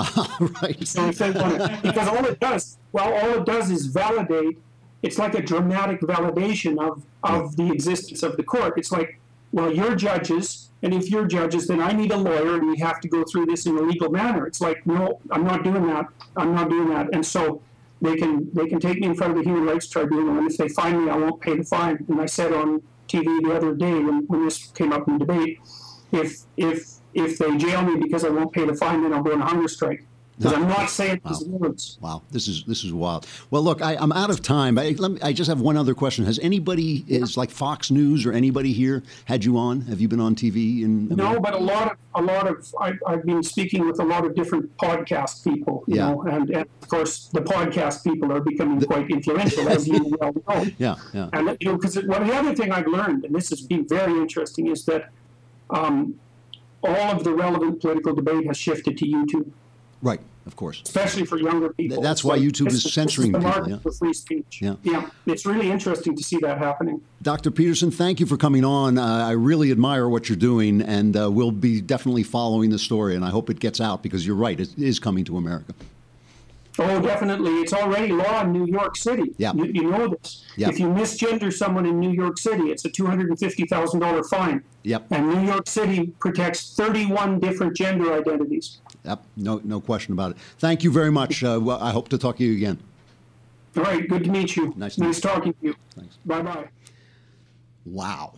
right. 0.63 0.87
So 0.87 1.09
if 1.09 1.17
they 1.17 1.31
want 1.31 1.57
to, 1.57 1.81
because 1.83 2.07
all 2.07 2.23
it 2.27 2.39
does, 2.39 2.77
well, 2.93 3.11
all 3.15 3.39
it 3.41 3.47
does 3.47 3.71
is 3.71 3.87
validate. 3.87 4.59
It's 5.03 5.19
like 5.19 5.35
a 5.35 5.41
dramatic 5.41 6.03
validation 6.03 6.79
of 6.79 7.03
of 7.25 7.57
the 7.57 7.73
existence 7.73 8.23
of 8.23 8.37
the 8.37 8.43
court. 8.43 8.75
It's 8.77 8.93
like, 8.93 9.19
well, 9.51 9.75
you're 9.75 9.97
judges, 9.97 10.69
and 10.83 10.93
if 10.93 11.11
you're 11.11 11.27
judges, 11.27 11.67
then 11.67 11.81
I 11.81 11.93
need 11.93 12.13
a 12.13 12.19
lawyer, 12.19 12.57
and 12.57 12.71
we 12.71 12.79
have 12.81 13.01
to 13.01 13.09
go 13.09 13.25
through 13.25 13.47
this 13.47 13.65
in 13.65 13.79
a 13.79 13.81
legal 13.81 14.11
manner. 14.11 14.47
It's 14.47 14.61
like, 14.61 14.87
no, 14.87 15.21
I'm 15.31 15.45
not 15.45 15.65
doing 15.65 15.87
that. 15.87 16.07
I'm 16.37 16.55
not 16.55 16.69
doing 16.69 16.91
that. 16.91 17.15
And 17.15 17.25
so 17.25 17.63
they 18.03 18.17
can 18.17 18.53
they 18.53 18.67
can 18.67 18.79
take 18.79 19.01
me 19.01 19.07
in 19.07 19.15
front 19.15 19.33
of 19.33 19.39
the 19.39 19.45
Human 19.45 19.65
Rights 19.65 19.87
Tribunal, 19.87 20.37
and 20.37 20.51
if 20.51 20.59
they 20.59 20.69
find 20.69 21.03
me, 21.03 21.11
I 21.11 21.17
won't 21.17 21.41
pay 21.41 21.57
the 21.57 21.65
fine. 21.65 22.05
And 22.11 22.21
I 22.21 22.27
said 22.27 22.53
on 22.53 22.83
TV 23.11 23.43
the 23.43 23.55
other 23.55 23.75
day 23.75 23.93
when, 23.93 24.25
when 24.27 24.45
this 24.45 24.67
came 24.73 24.93
up 24.93 25.09
in 25.09 25.19
debate, 25.19 25.59
if 26.13 26.43
if 26.57 26.87
if 27.15 27.39
they 27.39 27.57
jail 27.57 27.83
me 27.83 27.97
because 27.97 28.25
I 28.25 28.31
won't 28.31 28.53
pay 28.53 28.65
the 28.65 28.75
fine, 28.75 29.03
then 29.03 29.13
I'll 29.13 29.23
go 29.23 29.33
on 29.33 29.43
a 29.43 29.47
hunger 29.47 29.69
strike. 29.69 30.05
Because 30.41 30.57
I'm 30.57 30.69
not 30.69 30.89
saying 30.89 31.21
these 31.27 31.45
words. 31.45 31.99
Wow, 32.01 32.23
this 32.31 32.49
is 32.49 32.65
this 32.65 32.83
is 32.83 32.95
wild. 32.95 33.27
Well, 33.51 33.63
look, 33.63 33.83
I, 33.83 33.97
I'm 33.97 34.11
out 34.13 34.31
of 34.31 34.41
time. 34.41 34.79
I, 34.79 34.95
let 34.99 35.11
me, 35.11 35.19
I 35.21 35.35
just 35.35 35.49
have 35.51 35.61
one 35.61 35.77
other 35.77 35.93
question. 35.95 36.25
Has 36.25 36.39
anybody, 36.39 37.05
is 37.09 37.37
like 37.37 37.51
Fox 37.51 37.91
News 37.91 38.25
or 38.25 38.33
anybody 38.33 38.73
here, 38.73 39.03
had 39.27 39.45
you 39.45 39.59
on? 39.59 39.83
Have 39.83 40.01
you 40.01 40.09
been 40.09 40.19
on 40.21 40.35
TV? 40.35 40.83
In 40.83 41.09
No, 41.09 41.39
but 41.39 41.53
a 41.53 41.59
lot 41.59 41.93
of 41.93 41.99
a 42.15 42.23
lot 42.23 42.47
of 42.49 42.75
I, 42.81 42.95
I've 43.07 43.25
been 43.27 43.43
speaking 43.43 43.87
with 43.87 44.01
a 44.01 44.05
lot 44.05 44.25
of 44.25 44.35
different 44.35 44.75
podcast 44.79 45.45
people, 45.45 45.85
you 45.87 45.97
Yeah. 45.97 46.11
know, 46.13 46.23
and, 46.23 46.49
and 46.49 46.67
of 46.83 46.89
course 46.89 47.27
the 47.35 47.43
podcast 47.43 48.03
people 48.03 48.33
are 48.33 48.41
becoming 48.41 48.81
quite 48.81 49.11
influential, 49.11 49.69
as 49.69 49.87
you 49.87 50.17
well 50.21 50.33
know. 50.49 50.67
Yeah, 50.79 50.97
yeah. 51.13 51.29
And 51.35 51.55
you 51.61 51.69
know, 51.69 51.77
because 51.77 51.97
one 52.07 52.27
the 52.27 52.35
other 52.35 52.55
thing 52.55 52.73
I've 52.73 52.87
learned, 52.87 53.27
and 53.27 53.35
this 53.35 53.51
has 53.51 53.61
been 53.61 53.87
very 53.87 54.13
interesting, 54.15 54.69
is 54.69 54.87
that 54.87 55.11
um, 55.69 56.19
all 56.83 57.11
of 57.15 57.25
the 57.25 57.35
relevant 57.35 57.81
political 57.83 58.15
debate 58.15 58.47
has 58.47 58.57
shifted 58.57 58.97
to 58.99 59.05
YouTube, 59.07 59.51
Right, 60.03 60.21
of 60.47 60.57
course. 60.57 60.83
especially 60.85 61.25
for 61.25 61.39
younger 61.39 61.71
people. 61.71 62.03
that's 62.03 62.21
It's 62.21 62.25
why 62.25 62.35
like, 62.35 62.43
YouTube 62.43 62.69
is 62.69 62.93
censoring 62.93 63.33
the 63.33 63.39
people, 63.39 63.53
market 63.53 63.71
yeah. 63.71 63.79
for 63.79 63.93
free 63.93 64.13
speech. 64.13 64.61
Yeah. 64.63 64.77
yeah, 64.83 65.11
it's 65.27 65.47
really 65.47 65.71
interesting 65.71 66.17
to 66.17 66.23
see 66.23 66.39
that 66.39 66.59
happening. 66.59 67.03
Dr. 67.23 67.51
Peterson, 67.51 67.91
thank 67.91 68.21
you 68.21 68.27
for 68.27 68.37
coming 68.37 68.65
on. 68.65 68.99
Uh, 68.99 69.05
I 69.05 69.33
really 69.33 69.71
admire 69.71 70.09
what 70.09 70.29
you're 70.29 70.37
doing, 70.37 70.81
and 70.81 71.17
uh, 71.17 71.31
we'll 71.31 71.51
be 71.51 71.81
definitely 71.81 72.23
following 72.23 72.71
the 72.71 72.79
story, 72.79 73.15
and 73.15 73.25
I 73.25 73.31
hope 73.31 73.51
it 73.51 73.61
gets 73.61 73.81
out 73.81 74.03
because 74.03 74.27
you're 74.27 74.37
right, 74.37 74.59
it 74.59 74.77
is 74.79 74.99
coming 74.99 75.25
to 75.27 75.37
America. 75.37 75.75
Oh, 76.79 77.01
definitely. 77.01 77.53
It's 77.61 77.75
already 77.75 78.13
law 78.13 78.43
in 78.43 78.53
New 78.53 78.67
York 78.67 78.97
City. 78.97 79.35
Yeah. 79.37 79.53
You, 79.53 79.65
you 79.67 79.91
know 79.91 80.09
this. 80.09 80.47
Yeah. 80.57 80.71
If 80.71 80.79
you 80.79 80.87
misgender 80.87 81.53
someone 81.53 81.85
in 81.85 82.01
New 82.01 82.11
York 82.11 82.39
City, 82.39 82.71
it's 82.71 82.85
a 82.87 82.91
$250,000 82.91 84.31
fine. 84.31 84.63
Yep. 84.85 85.07
And 85.11 85.29
New 85.29 85.47
York 85.47 85.69
City 85.69 86.13
protects 86.21 86.75
31 86.77 87.41
different 87.41 87.77
gender 87.77 88.15
identities. 88.15 88.79
Yep, 89.05 89.25
no, 89.37 89.61
no 89.65 89.81
question 89.81 90.13
about 90.13 90.33
it. 90.33 90.37
Thank 90.59 90.85
you 90.85 90.93
very 90.93 91.11
much. 91.11 91.43
Uh, 91.43 91.59
well, 91.63 91.83
I 91.83 91.91
hope 91.91 92.09
to 92.11 92.19
talk 92.19 92.37
to 92.39 92.45
you 92.45 92.55
again. 92.55 92.79
All 93.77 93.85
right. 93.85 94.07
Good 94.09 94.25
to 94.25 94.31
meet 94.31 94.57
you. 94.57 94.75
Nice 94.77 94.99
nice 94.99 95.21
talking 95.21 95.53
to 95.53 95.59
you. 95.63 95.75
Thanks. 95.95 96.19
Bye 96.27 96.43
bye. 96.43 96.69
Wow. 97.87 98.35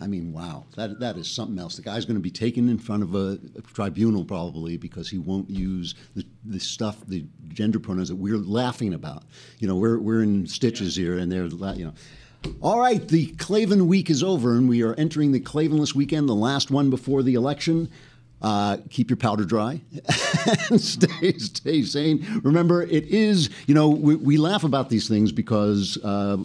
I 0.00 0.06
mean, 0.06 0.32
wow. 0.32 0.64
That 0.76 1.00
that 1.00 1.16
is 1.16 1.28
something 1.28 1.58
else. 1.58 1.76
The 1.76 1.82
guy's 1.82 2.04
going 2.04 2.16
to 2.16 2.22
be 2.22 2.30
taken 2.30 2.68
in 2.68 2.78
front 2.78 3.02
of 3.02 3.14
a, 3.14 3.38
a 3.56 3.62
tribunal 3.62 4.24
probably 4.24 4.76
because 4.76 5.08
he 5.08 5.18
won't 5.18 5.48
use 5.48 5.94
the, 6.14 6.26
the 6.44 6.60
stuff, 6.60 6.98
the 7.06 7.24
gender 7.48 7.78
pronouns 7.78 8.08
that 8.08 8.16
we're 8.16 8.36
laughing 8.36 8.92
about. 8.92 9.22
You 9.58 9.68
know, 9.68 9.76
we're 9.76 9.98
we're 9.98 10.22
in 10.22 10.46
stitches 10.46 10.96
here, 10.96 11.18
and 11.18 11.30
they're 11.32 11.48
la- 11.48 11.72
you 11.72 11.86
know. 11.86 11.94
All 12.60 12.78
right, 12.78 13.06
the 13.08 13.28
Klavan 13.36 13.88
week 13.88 14.10
is 14.10 14.22
over, 14.22 14.54
and 14.54 14.68
we 14.68 14.82
are 14.82 14.94
entering 14.94 15.32
the 15.32 15.40
Klavanless 15.40 15.94
weekend, 15.94 16.28
the 16.28 16.34
last 16.34 16.70
one 16.70 16.90
before 16.90 17.22
the 17.22 17.32
election. 17.34 17.88
Uh, 18.42 18.76
keep 18.90 19.08
your 19.08 19.16
powder 19.16 19.44
dry 19.44 19.80
and 20.70 20.80
stay 20.80 21.32
stay 21.38 21.82
sane. 21.82 22.26
Remember, 22.42 22.82
it 22.82 23.04
is 23.06 23.48
you 23.66 23.74
know 23.74 23.88
we, 23.88 24.16
we 24.16 24.36
laugh 24.36 24.64
about 24.64 24.90
these 24.90 25.08
things 25.08 25.32
because 25.32 25.96
uh, 26.04 26.36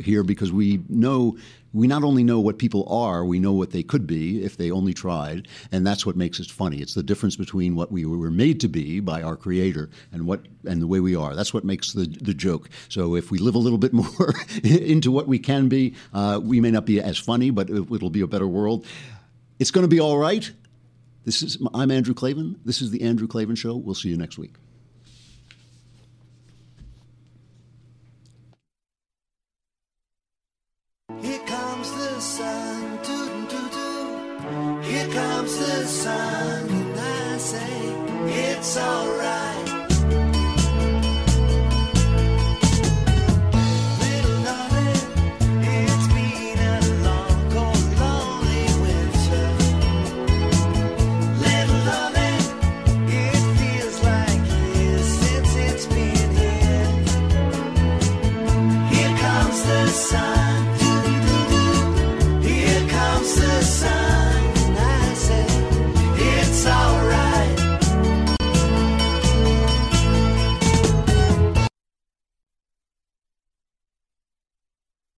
here 0.00 0.22
because 0.22 0.52
we 0.52 0.82
know 0.88 1.36
we 1.74 1.86
not 1.86 2.02
only 2.02 2.24
know 2.24 2.40
what 2.40 2.58
people 2.58 2.88
are, 2.88 3.24
we 3.24 3.38
know 3.38 3.52
what 3.52 3.72
they 3.72 3.82
could 3.82 4.06
be 4.06 4.42
if 4.42 4.56
they 4.56 4.70
only 4.70 4.94
tried, 4.94 5.48
and 5.70 5.86
that's 5.86 6.06
what 6.06 6.16
makes 6.16 6.40
it 6.40 6.50
funny. 6.50 6.78
It's 6.78 6.94
the 6.94 7.02
difference 7.02 7.36
between 7.36 7.74
what 7.74 7.92
we 7.92 8.04
were 8.04 8.30
made 8.30 8.60
to 8.60 8.68
be 8.68 9.00
by 9.00 9.22
our 9.22 9.36
Creator 9.36 9.90
and 10.12 10.26
what 10.26 10.46
and 10.66 10.80
the 10.80 10.86
way 10.86 11.00
we 11.00 11.14
are. 11.14 11.34
That's 11.34 11.52
what 11.52 11.64
makes 11.64 11.92
the 11.92 12.06
the 12.06 12.34
joke. 12.34 12.70
So 12.88 13.16
if 13.16 13.30
we 13.30 13.38
live 13.38 13.54
a 13.54 13.58
little 13.58 13.78
bit 13.78 13.92
more 14.02 14.34
into 14.64 15.10
what 15.10 15.28
we 15.28 15.38
can 15.38 15.68
be, 15.68 15.94
uh, 16.14 16.40
we 16.42 16.60
may 16.60 16.70
not 16.70 16.86
be 16.86 17.00
as 17.00 17.18
funny, 17.18 17.50
but 17.50 17.68
it, 17.68 17.90
it'll 17.92 18.10
be 18.10 18.22
a 18.22 18.26
better 18.26 18.48
world. 18.48 18.86
It's 19.58 19.70
going 19.70 19.84
to 19.84 19.88
be 19.88 20.00
all 20.00 20.18
right. 20.18 20.50
This 21.28 21.42
is 21.42 21.58
I'm 21.74 21.90
Andrew 21.90 22.14
Klavan. 22.14 22.58
This 22.64 22.80
is 22.80 22.90
the 22.90 23.02
Andrew 23.02 23.28
Klavan 23.28 23.54
Show. 23.54 23.76
We'll 23.76 23.94
see 23.94 24.08
you 24.08 24.16
next 24.16 24.38
week. 24.38 24.54
Here 31.20 31.38
comes 31.40 31.92
the 31.92 32.18
sun, 32.18 32.98
doo 33.02 33.46
doo 33.46 33.68
doo. 33.68 34.80
Here 34.90 35.08
comes 35.08 35.58
the 35.58 35.86
sun, 35.86 36.70
and 36.70 36.98
I 36.98 37.36
say 37.36 38.54
it's 38.54 38.78
alright. 38.78 39.47